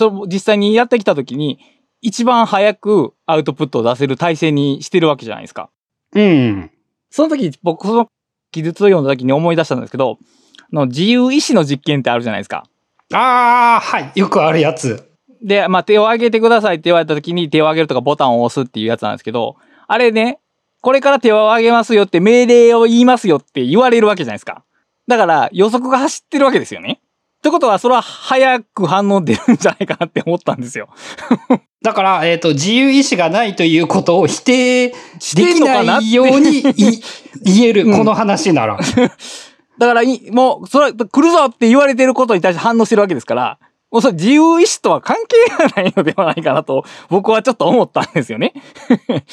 [0.01, 1.59] そ実際にやってきた時に、
[2.01, 5.69] 一番早くアウトプットを出せる体制にしてるわけじゃないですか。
[6.15, 6.71] うん。
[7.11, 8.09] その時、僕、その
[8.51, 10.19] 記述を読んだ時に思い出したんですけど、
[10.59, 12.65] あの自由意志の実験ってあるじゃないですか。
[13.13, 14.13] ああ、はい。
[14.15, 15.11] よくあるやつ。
[15.43, 20.39] で、まあ、手を挙げてくださいって言われた時に手を挙げるとかボタンを押すっていうやつなんですけど、あれね、
[20.81, 24.65] これから手を挙げますよって命令を言いますよって言われるわけじゃないですか。
[25.09, 27.01] だから予測が走ってるわけですよね。
[27.41, 30.91] ってことは、それは早く反応出るんじゃないかなって思ったんですよ。
[31.83, 37.03] だから、えっ、と、自由意志がないということを否定でしてんきのかないようにい
[37.43, 38.79] 言える、うんこの話なら。
[39.79, 43.59] だからい、もう、それ、来るぞって言われてることに対して反応してるわけですから、
[43.91, 48.53] もうそれ自由意志とは関係がないのではないかなと、僕はちょっと思ったんですよね。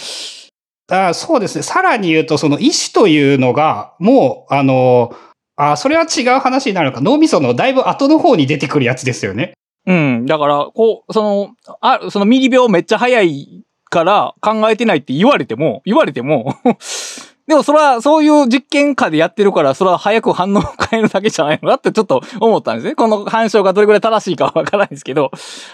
[0.89, 1.63] あそうですね。
[1.63, 5.13] さらに言うと、その意志というのが、もう、あの、
[5.57, 7.01] ああそれは違う話になるのか。
[7.01, 9.53] 脳みそのだいぶ後の方に出てくるやつですよね。
[9.87, 10.25] うん。
[10.25, 16.55] だから、こう、その、あ、そのミリ秒めっちゃ早いから考えてないって言われても、言われても、
[17.47, 22.95] でもそれはそういう実験下でやってるから、それは早く反応を変えるだけじゃないのかってちょっと思ったんですね。
[22.95, 25.31] この反証がどれくらい正しいかはわからないですけど。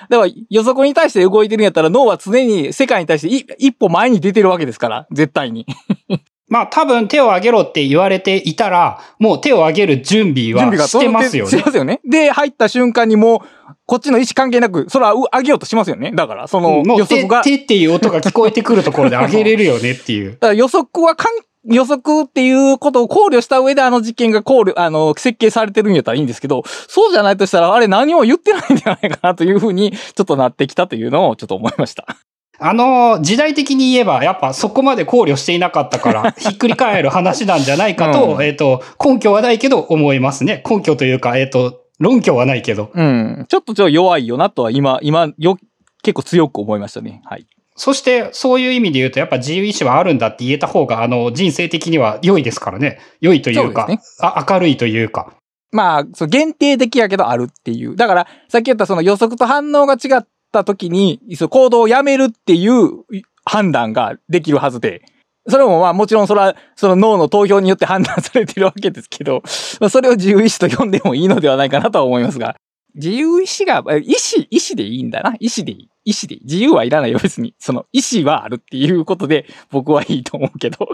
[0.07, 5.65] だから予測に対して動いてるんやったら脳は常に世界に対して一歩前に出てるわけですから、絶対に。
[6.53, 11.71] まあ多分手を挙げろって言われていたら、もう手を挙げる準備はしてますよねしてま。
[11.71, 11.99] すよね。
[12.07, 16.11] で、入った瞬間にもう、こっちの意思関係なく、それはう上げようとしますよね。
[16.13, 17.41] だから、その予測が。
[17.41, 20.37] 手っていう音が聞こえてくるところで上げれるよねっていう。
[20.55, 32.05] 予測はかん、予測っていうことを考慮した上であの実験が考慮、あの、設計されてるんやったらいいんですけど、そうじゃないとしたら、あれ何も言ってないんじゃないかなというふうに、ちょっとなってきたというのをちょっと思いました。
[32.59, 40.63] あの、時代的に言えば、やっぱそこまで考慮していなかったから、 ひっくり返る話なんじゃないかと、うんえっ、と、根拠はないけど思いますね。
[40.69, 42.91] 根拠というか、えっ、と、論拠はないけど。
[42.93, 43.45] うん。
[43.47, 45.57] ちょっとちょ弱いよなとは今、今、よ、
[46.03, 47.21] 結構強く思いましたね。
[47.25, 47.47] はい。
[47.75, 52.99] そして、そういう意味で言うと、やっぱ自由意志はあるんだって言えた方が、あの、人生的には良いですからね。
[53.19, 55.33] 良いというか、そうですあ明るいというか。
[55.71, 57.95] まあ、そう限定的やけどあるっていう。
[57.95, 63.03] だから、さっき言ったその予測と反応が違った時に、そう行動をやめるっていう
[63.43, 65.01] 判断ができるはずで、
[65.47, 69.43] それもまあもちろんそれはその脳の投票によって判断されてるわけですけど、
[69.81, 72.55] まあそれを自由意志と呼んでもいいのではないかなとは思いますが、
[72.95, 75.35] 自由意志が、え意志、意志でいいんだな。
[75.39, 75.89] 意志でいい。
[76.05, 76.41] 意志でいい。
[76.43, 77.55] 自由はいらないよ、別に。
[77.57, 80.89] その意志はあるっていうことで僕はいいと思うけど。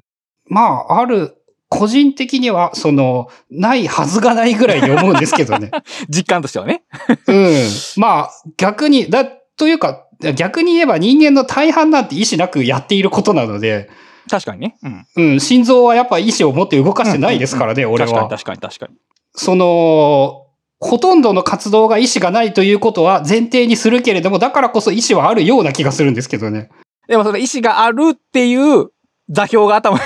[0.47, 1.35] まあ、ある、
[1.67, 5.69] 個人的には、その、ないはずがないぐらいに思うんですけどね。
[6.09, 6.83] 実感としてはね。
[7.27, 7.53] うん。
[7.97, 9.25] まあ、逆に、だ、
[9.59, 13.89] というか、逆に言えば人間の大半なんて意志なくやっていることなので、
[14.29, 14.77] 確かにね。
[14.83, 15.07] うん。
[15.15, 18.11] うん、心臓はやっぱ意志を持って動かしてないですからね、俺は。
[18.11, 18.97] 確かに確かに確かに。
[19.35, 20.47] その、
[20.79, 26.69] ほとんどの活動が意志がないということは前提にするけれども、だからこそ意志はあるような気がするんですけどね。
[27.07, 28.91] でもその意志があるっていう
[29.29, 30.03] 座標が頭に、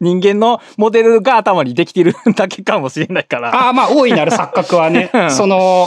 [0.00, 3.54] 人間のモデルが頭にできてるだけかもしれないから。
[3.54, 5.86] ああ、まあ、大いなる錯覚はねう、んその、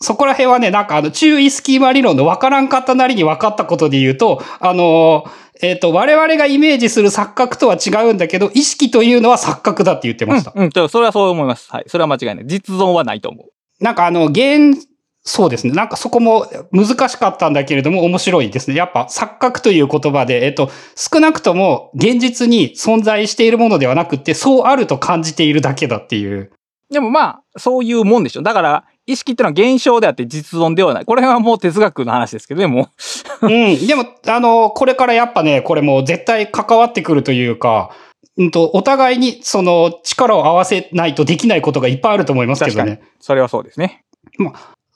[0.00, 5.24] そこら辺はね、なんかあの、注意スキーマ理論の分からんかったなりに分かったことで言うと、あの、
[5.62, 10.52] えっ、と、我々がイメージする錯覚とは違うんだけど、意識というのは錯覚だって言ってました。
[10.54, 11.70] うん、うん、それはそう思います。
[11.70, 11.84] はい。
[11.86, 12.44] それは間違いない。
[12.46, 13.46] 実存はないと思う。
[13.82, 14.86] なんかあの、現、
[15.22, 15.72] そうですね。
[15.72, 18.76] なんかそこも難しかったんだけれども面白いですね。
[18.76, 26.52] やっぱ錯覚という言葉で、えっと、少なくとも現実に存在しているものではなくて、そうあると感じているだけだっていう。
[26.90, 28.42] でもまあ、そういうもんでしょ。
[28.42, 31.04] だから、意識ってのは現象であって実存ではない。
[31.04, 32.88] これはもう哲学の話ですけどね、も
[33.40, 33.86] うん。
[33.86, 37.90] でも、あの、これからやっぱね、これもう絶対関わってくるというか、
[38.36, 43.02] うんと、お互いにその力を合わせないとできないことがいっぱいあると思いますけど確ね。
[43.20, 44.04] それはそうですね。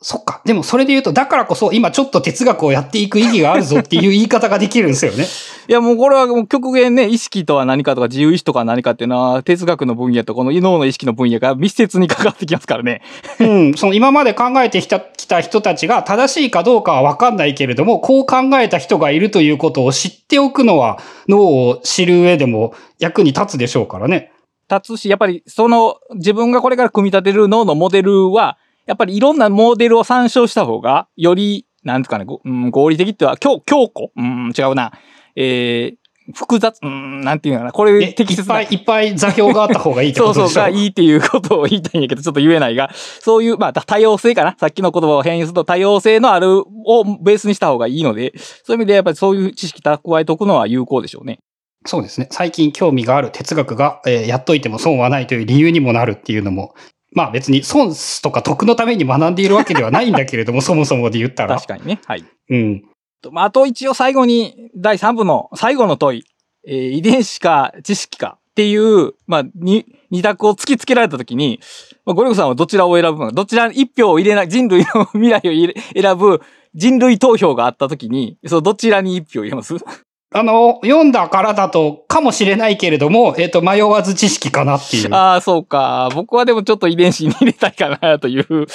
[0.02, 0.40] そっか。
[0.46, 5.26] でもそれで言うと、だからこそ今ちょっと哲学をやっていく意義があるぞっていう言い方ができるんですよね。
[5.68, 13.02] いやもうこれはもう極限ね、意識とは何かとか自由意志とか何かっていうのは、哲学の分野とこの脳の意識の分野が密接に関わってきますからね。
[13.40, 13.74] うん。
[13.78, 20.98] その今まで考えてきたきた人たちが正しいかどうかはわかんないけれども、こう考えた人がいるということを知っておくのは
[21.28, 24.32] 脳を知る上でも役に立つでしょうからね。
[24.70, 28.56] 立つし、やっぱりその自分がこれから組み立てる脳のモデルは、
[28.90, 34.08] やっぱりいろんなモデルを参照した方が、より、なんですかね、ごうん、合理的っては、強、強固？
[34.16, 34.90] うん、違うな。
[35.36, 36.80] えー、複雑？
[36.82, 37.72] うん、なんていうのかな。
[37.72, 44.56] これ適切なぱいいっぱい座標があった方がいいって そうそう、ことでしょがいいっていうことを言いたいんやけど、ちょっと言えないが、そういう、まあ、多様性かな。
[44.58, 51.38] さっきの言葉を変異すると多様性のあるをベースにした方がいいので、そういう意味でやっぱりそういう知識蓄えておくのは有効でしょうね。
[51.86, 52.26] そうですね。
[52.32, 56.74] 最近興味がある哲学が、えーやっといても損はないという理由にもなるっていうのも、
[57.12, 57.92] まあ別に損
[58.22, 61.56] とか得のために学んでいるわけではないんだけれども、 そもそもで言ったら。
[61.56, 62.00] 確かにね。
[62.06, 62.24] はい。
[62.50, 62.84] うん。
[63.22, 66.24] とまあ、あと一応最後に、第3部の最後の問い、
[66.66, 71.60] えー遺伝子か知識かっていう、まあ、に、二択を突きつけられたときに、
[72.04, 76.40] まあ、ゴリゴさんはどちらを選ぶのか、どちらに一票を入れない、人類の未来を選ぶ
[76.74, 79.74] 人類投票があったときに、そのどちらに一票入れます？
[80.32, 85.12] あの、読んだからだと、かもしれないけれども、えっ、と、迷わず知識かなっていう。
[85.12, 86.08] ああ、そうか。
[86.14, 88.66] 僕はでもちょっと遺伝子に入れたいかなという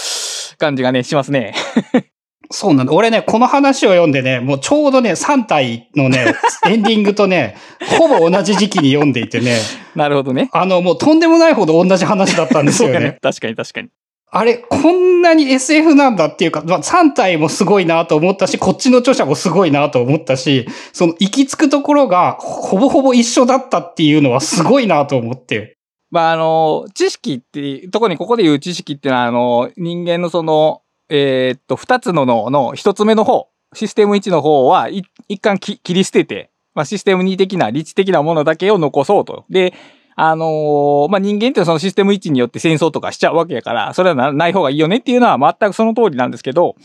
[0.58, 1.54] 感じがね、しますね。
[2.52, 2.94] そうなんだ。
[2.94, 6.34] 俺ね、この話を読んでね、もうちょうどね、3体のね、
[6.68, 7.56] エンディングとね、
[7.98, 9.58] ほぼ同じ時期に読んでいてね、
[9.96, 10.50] なるほどね。
[10.52, 13.18] あの、もうとんでもないほど同じ話だったんですよね。
[13.22, 13.90] 確かに確かに。
[14.38, 25.78] あれ、こんなに SF なんだっていうか、まあ、3体もすごいなと思ったし、こっちの著者もすごいなと思ったし、その行き着くところがほぼほぼ一緒だったっていうのはすごいなと思って。
[26.12, 39.46] まあ、あの、知識って、特にここで言う知識ってのは、あの、人間のその、えーっと、二つの脳の一つ目の方、システム1の方は、一貫切り捨てて、まあ、システム2的な、理知的なものだけを残そうと。
[39.50, 39.74] で、
[40.18, 46.76] あのーまあ、人間ってそのシステム1によって戦争とかしちゃうわけやから、それはない方がいいよねっていうのは全くその通りなんですけど、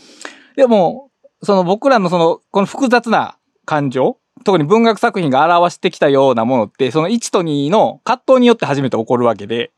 [0.57, 1.09] でも、
[1.41, 9.71] その僕らのその、この複雑な感情、特に文学作品が表してきたようなものって、その1と2の葛藤によって初めて起こるわけで、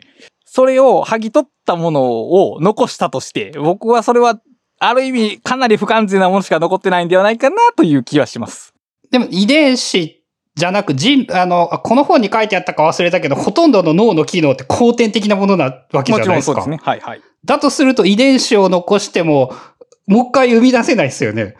[0.45, 4.39] それを剥ぎ取ったものを残したとして、僕はそれは、
[4.79, 8.73] ある意味かなり不完全なものしか残ってないんではないかなという気はします。
[9.11, 10.22] でも遺伝子っ
[10.55, 16.53] じゃなく人、あの、この本に書いてあったか忘れたけど、ほとんどの脳の機能って後天的なものなわけじもゃないですか。
[16.53, 16.79] ちろんそうですね。
[16.83, 17.21] はいはい。
[17.45, 19.53] だとすると遺伝子を残しても、
[20.05, 21.55] もう一回生み出せないですよね。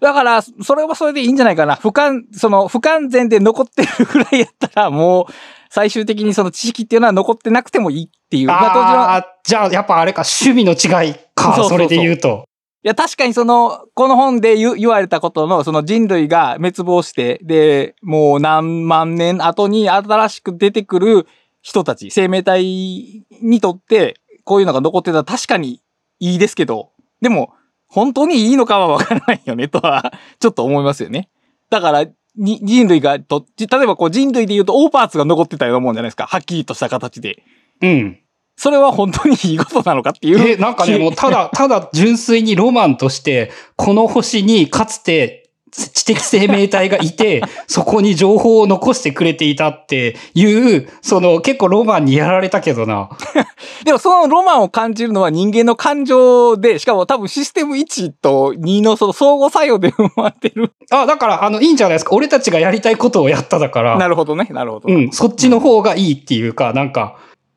[0.00, 1.76] だから、それはそれでいいんじゃないかな。
[1.76, 5.32] 不完、その、不完全で残ってるぐらいやったら、もう、
[5.70, 8.46] 最終的にその知識っていうのは残ってなくてもいいっていう。
[8.46, 12.44] まあ、当然あじゃあやっぱあれか、趣味の違いか、それで言うと。
[12.86, 21.26] いや、確かにその、この本で言われたことの、その人類が滅亡して、で、もう何万年後に新しく出てくる
[21.62, 25.82] 人たち、生命体にとって、こういうのが残ってたら確かに
[26.20, 27.54] いいですけど、でも、
[27.88, 31.28] 本当にいいのかはわからないよね、とは、 ちょっと思いますよね。
[31.70, 32.06] だから、
[32.36, 36.28] に人類がと、例えばこう人類で言うとオーパーツが残ってたようなもんじゃないですか。
[36.28, 37.42] はっきりとした形で。
[37.82, 38.20] うん。
[38.56, 40.48] それは本当にいいことなのかっていう。
[40.48, 45.46] え、なんかね、 もうただ、ただ純粋にロマンとして、この星にかつて
[45.76, 50.44] 知的生命体がいて、 そこに情報を残してくれていたってい
[50.76, 53.10] う、その結構ロマンにやられたけどな。
[53.84, 60.72] でもそのロマンを感じるのは人間の感情で、しかも多分システム1と2のその相互作用で生まれてる。
[60.90, 62.14] あ、だから、あの、いいんじゃないですか。
[62.14, 63.98] 俺たちがやりたいことをやっただから。
[63.98, 64.92] なるほどね、なるほど。
[64.92, 67.16] うん、そっちの方がいいっていうか、なんか、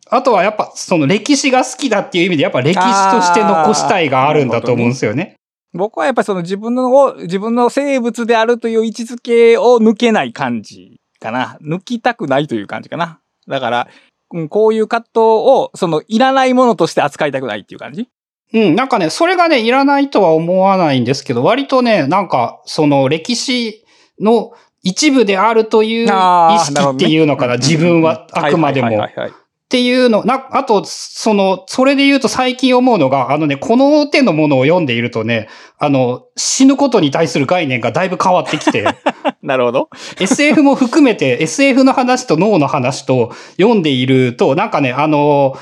[0.10, 5.36] あとはやっぱその歴史が好きだっていう意味でやっぱ歴史として残したいがあるんだと思うんですよね。
[5.74, 11.60] 僕はやっぱりその自分のを、自分の生物であるという位置づけを抜けない感じかな。
[11.62, 13.20] 抜きたくないという感じかな。
[13.47, 13.88] だから、
[14.34, 18.07] うんこういう葛藤を、その、いらないものとして扱いたくないっていう感じ？
[18.53, 23.84] うん、なんかね、それがね、いらないとは思わないんですけど、割とね、なんか、その歴史
[24.20, 26.07] の一部であるという意
[26.60, 28.89] 識っていうのかな、自分はあくまでも。
[29.70, 35.47] っていうの、な、あと、その、それで言うと最近思うのが、あのね、この手のものを読んでいるとね、
[35.78, 38.84] あの、死ぬことに対する概念がだいぶ変わってきて、
[39.43, 39.89] なるほど。
[40.20, 45.55] SF も含めて SF の話と脳の話と読んでいると、なんかね、あの、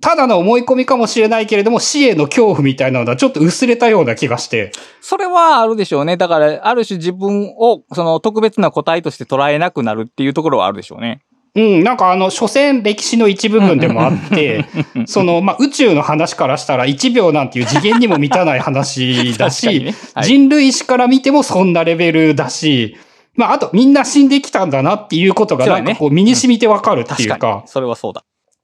[0.00, 4.72] ただの思い込みかもしれないけれども、死への恐怖みたいなのがちょっと薄れたような気がして。
[5.02, 6.16] それはあるでしょうね。
[6.16, 11.20] だから、ある種自分を、その特別な個体として捉えなくなるっていうところはあるでしょうね。
[11.54, 14.64] うん、なんかあの、所詮歴史の一部分でもあって、
[15.06, 22.96] その、まあ、宇宙の話からしたら1秒なんていう次元にも満たない話だし、 ねはい人類史から見てもそんなレベルだし、
[23.34, 27.68] まあ、あとみんな死んできたんだなっていうことがなんかこう身に染みてわかるっていう確かに。
[27.68, 28.22] それはそうだ。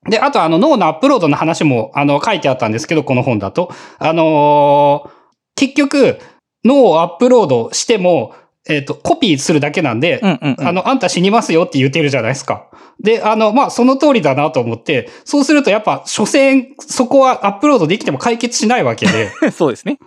[0.09, 3.72] で、あとあの脳のアップロードの話もあの書いてあったんですけど、この本だと。
[3.99, 5.16] あのー
[5.57, 6.18] 結局、
[6.64, 8.34] 脳をアップロードしても、
[8.69, 10.69] えっ、と、コピーするだけなんで、うんうん、うん。
[10.69, 12.69] あの、あんた死にますよって言ってるじゃないですか。
[13.01, 19.99] で、あの、まあ、その通りだなと思って、そうするとやっぱ、所詮、そこはアップロードできても解決しないわけで、 そうですね。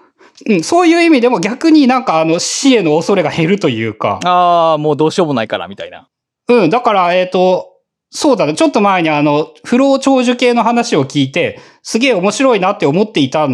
[0.47, 6.07] うん、そういう意味でも逆になんかあの、死への恐れが減るというか、ああ、もうどうしようもないから、みたいな。
[6.47, 7.69] うん、だから、えっ、と、
[8.11, 8.55] そうだね。
[8.55, 13.47] ちょっと前にあの、不老長寿系の話を聞いて、すげえ面白いなって思っていた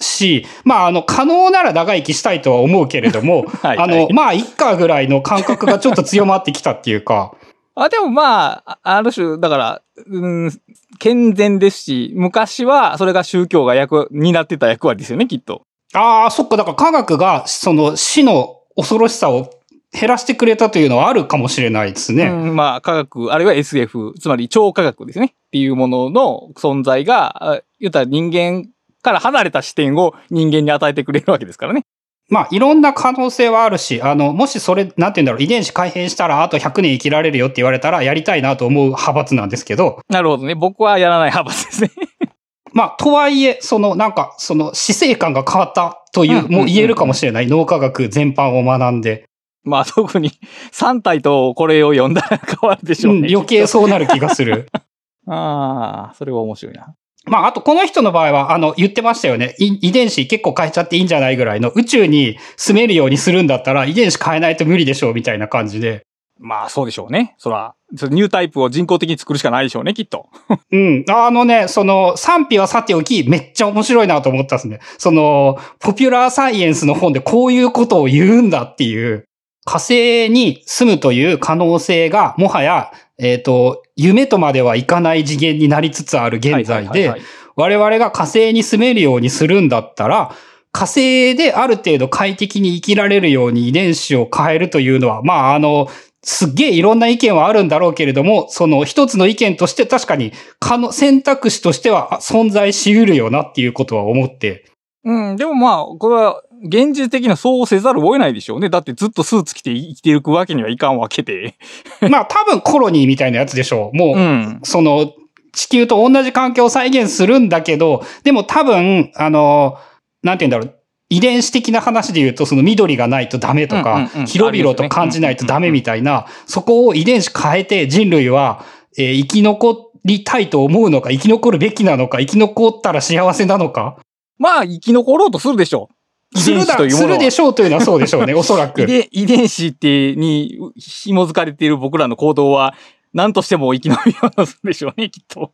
[0.00, 7.34] し、まあ、あの、可能なら長生きしたいとは思うけれども、 はい、あの、まあ、一家ぐらいの感覚がちょっと強まってきたっていうか、
[7.76, 10.60] あ、でもまあ、あある種、だから、うん、
[10.98, 15.62] 健全ですし、昔はそれが宗教が役、担ってた役割ですよね、きっと。
[15.94, 16.56] ああ、そっか。
[16.56, 19.50] だから科学が、その死の恐ろしさを
[19.92, 22.26] 減らしてくれたというのはあるかもしれないですね。
[22.26, 25.34] うん、まあ、科学、あるいは SF、つまり超科学ですね。
[25.34, 28.66] っていうものの存在が、あ言ったら人間
[29.02, 31.82] から離れた視点を人間に与えてくれるわけですからね。
[32.28, 40.54] まあ、いろんな可能性はあるし、あの、もしそれ、なんて言うんだろう、遺伝子改変したらあと100年生きられるよって言われたらやりたいなと思う派閥なんですけど、なるほどね。
[40.54, 41.90] 僕はやらない派閥ですね。
[42.72, 47.48] まあ、とはいえ、その、なんか、その、死生観が変わったという、もう言えるかもしれない。
[47.48, 49.24] 脳科学全般を学んで。
[49.62, 50.30] まあ特に
[50.72, 53.28] 3体とこれを読んだら変わるでしょうね。
[53.28, 54.68] うん、余計そうなる気がする。
[55.26, 56.94] ああ、それは面白いな。
[57.30, 59.54] まあ、あとこの人の場合は、あの、言ってましたよね。
[59.60, 66.02] い遺伝子結構変えちゃっていいんじゃないぐらいの宇宙に住めるようにするんだったら遺伝子変えないと無理でしょうみたいな感じで。
[66.40, 67.36] まあそうでしょうね。
[67.38, 70.26] そら、そニュータイプを人工的に作るしかないでしょうね、きっと。
[70.72, 71.04] うん。
[71.08, 74.80] あのね、その、賛否はさておき、めっちゃ面白いなと思ったんですね。
[74.98, 79.24] その、ポピュラーサイエンスの本でこういうことを言うんだっていう、
[79.66, 82.90] 火星に住むという可能性が、もはや、
[83.20, 87.14] えっ、と、夢とまではいかない次元になりつつある現在で
[87.56, 90.34] 我々が火星に住めるようにするんだったら、
[90.72, 95.88] 火星である程度快適に生きられるように遺伝子を変えるというのは、まあ、あの、
[96.22, 104.66] すっげえいろんな意見はあるんだろうけれども、その一つの意見として確かに可能、選択肢としてはあ存在し得るよなっていうことは思って。
[105.04, 108.68] うん、でもまあ、これは、現実的にはそうせざるを得ないでしょうね。
[108.68, 111.54] だってずっとスーツ着て生きていくわけにはいかんわけで。
[112.10, 113.96] まあ多分コロニーみたいなやつでしょう。
[113.96, 114.60] もう、うん。
[114.62, 115.12] その、
[115.52, 119.78] 地球と同じ環境を再現するんだけど、でも多分、あの、
[120.22, 120.76] なんて言うんだろう。
[121.12, 128.64] 遺伝子的な話で言うと、その緑がないとダメとうんうんかうん、広々と感じないとダメみたいな、そこを遺伝子変えて人類は、
[128.96, 133.96] えー生き残りたいと思うのか、生き残るべきなのか、生き残ったら幸せなのか、
[134.38, 135.94] まあ、生き残ろうとするでしょう。
[136.32, 137.12] 遺伝するだ、子というものは。
[137.14, 138.82] するでしょうというのはそうでしょうね、 おそらく。
[138.82, 142.74] 遺伝遺伝子って、に紐づかれている僕らの行動は、
[143.12, 145.52] 何としても生き延びようとするでしょうね、きっと。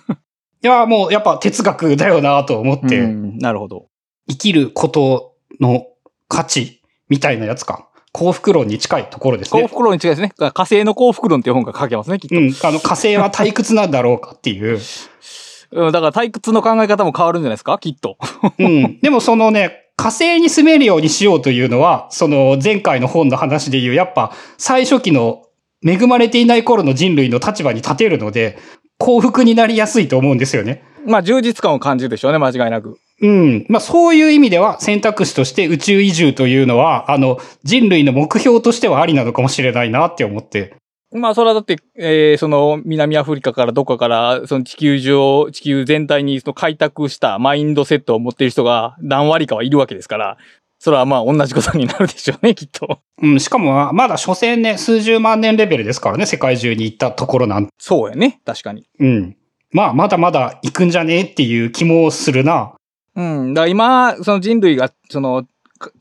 [0.62, 3.86] いや、もうやっぱ哲学だよなと思って、うん、なるほど。
[4.28, 5.86] 生きることの
[6.28, 7.86] 価値みたいなやつか。
[8.12, 9.62] 幸福論に近いところですね。
[9.62, 10.32] 幸福論に違いですね。
[10.36, 12.36] 火星の幸福論っていう本が書けますね、きっと。
[12.36, 12.54] うん。
[12.62, 14.80] あの、火星は退屈なんだろうかっていう。
[15.72, 18.18] うん、だから退屈の考え方も変わるんじゃないですかきっと。
[18.58, 18.98] うん。
[19.00, 25.42] でもそのね、火星に住めるようにしようというのは、その前回の本の話で言う、やっぱ最初期の
[25.86, 28.58] 恵まれていない頃の人類の立場に立てるので、
[28.98, 30.82] 幸福になりやすいと思うんですよね。
[31.06, 32.98] まあ、充実感を感じるでしょうね、間違いなく。
[33.20, 33.66] うん。
[33.68, 40.76] まあそういう意味では選択肢として宇宙移住というのは、あの、人類の目標としてはありなのかもしれないなって思って。
[41.12, 50.36] まあ、それはだって、えーその、南アフリカからどっかから、その地球上、地球全体にその開拓したマインドセットを持っている人が何割かはいるわけですから、
[50.78, 53.00] それはまあ、同じことになるでしょうね、きっと。
[53.20, 58.86] うん、しかも、まだ所詮ね、数十万年レベルですからね、世界中に行ったところなんそうやね、確かに。
[58.98, 59.36] うん。
[59.72, 61.18] まあ、まだまだ行くんじゃね？
[61.18, 62.72] えっていう気もするな。
[63.14, 63.52] うん。
[63.52, 65.48] だから今、その人類が、その、か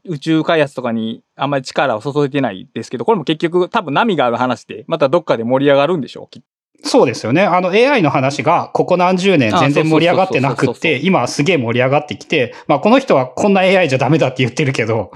[0.03, 6.47] 宇宙開発とかにあんまり力を注いでないですけど、これも結局多分波がある話で、またどっかで盛り上がるんでしょう、きっと。
[6.83, 7.43] そうですよね。
[7.43, 15.11] あの AI の話がここ何十年全然盛り上がってなくって、今すげえ盛り上がってきて、まあこの人はこんな AI じゃダメだって言ってるけど、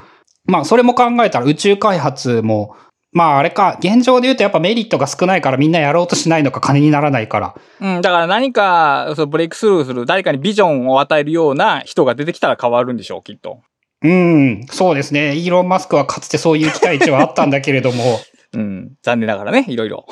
[0.45, 2.75] まあそれも考えたら宇宙開発も、
[3.13, 7.55] まああれか、現状で言うとやっぱメリットが少ないからみんなやろうとしないのか金にならないから。
[7.79, 13.61] うん、だから何か、そのブレイクスルーする、誰かにビジョンを与えるような人が出てきたら変わるんでしょう、きっと。
[14.03, 15.35] うん、そうですね。
[15.35, 18.19] イーロン・マスクはかつてそういう期待値はあったんだけれども、
[18.53, 18.91] うん。
[19.01, 20.05] 残念ながらね、いろいろ。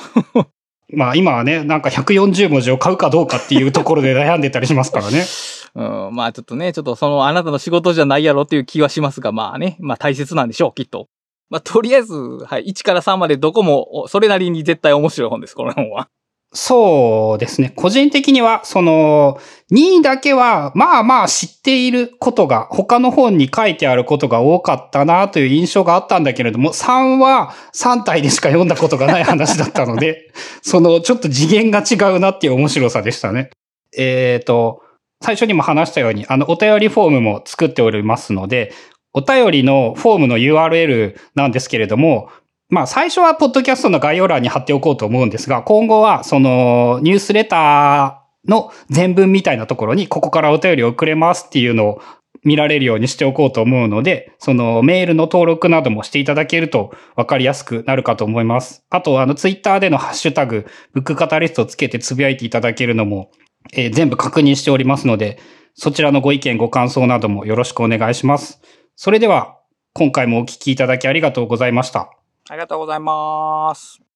[0.93, 5.25] まあ今はね、なんか140文字を買うかどうかっていうところで悩んでたりしますからね。
[5.75, 6.15] うん。
[6.15, 11.07] まあちょっとね、ちょっとそのあなたの仕事じゃないやろっていう気はしますが、まあね、まあ大切なんでしょう、きっと。
[11.49, 16.07] まあとりあえず、はい、1から3までどこも、おそれなりに絶対面白い本です、この本は。
[16.53, 17.71] そうですね。
[17.77, 19.39] 個人的には、その、
[19.71, 30.29] 2位だけは、まあまあ知っていることが、他の本に書いてあることが多かったなという印象があったんだけれども、3は3体でしか読んだことがない話だったので、
[30.61, 33.49] その、ちょっと次元が違うなっていう面白さでしたね。
[33.97, 34.81] えっ、と、
[35.23, 38.73] 最初にも話したように、あの、お便りフォームも作っておりますので、
[39.13, 42.29] お便りのフォームの URL なんですけれども、
[42.71, 52.01] まあ最初はポッドキャストの概要欄に貼っておこうと思うんですが、今後はそのニュースレターの全文みたいなところにここからお便りを送れますっていうのを
[52.45, 58.85] 見られるようにしておこうと思うので、そのメールの登録などもしていただけると分かりやすくなるかと思います。
[58.89, 63.31] あと、あのツイッターでのハッシュタグ、ブックカタリストをつけてつぶやいていただけるのも、
[63.73, 65.39] えー全部確認しておりますので、
[65.75, 68.61] そちらのご意見ご感想などもよろしくお願いします。
[68.95, 69.57] それでは、
[69.93, 72.20] 今回もお聞きいただきありがとうございました。
[72.49, 74.10] ありがとうございます。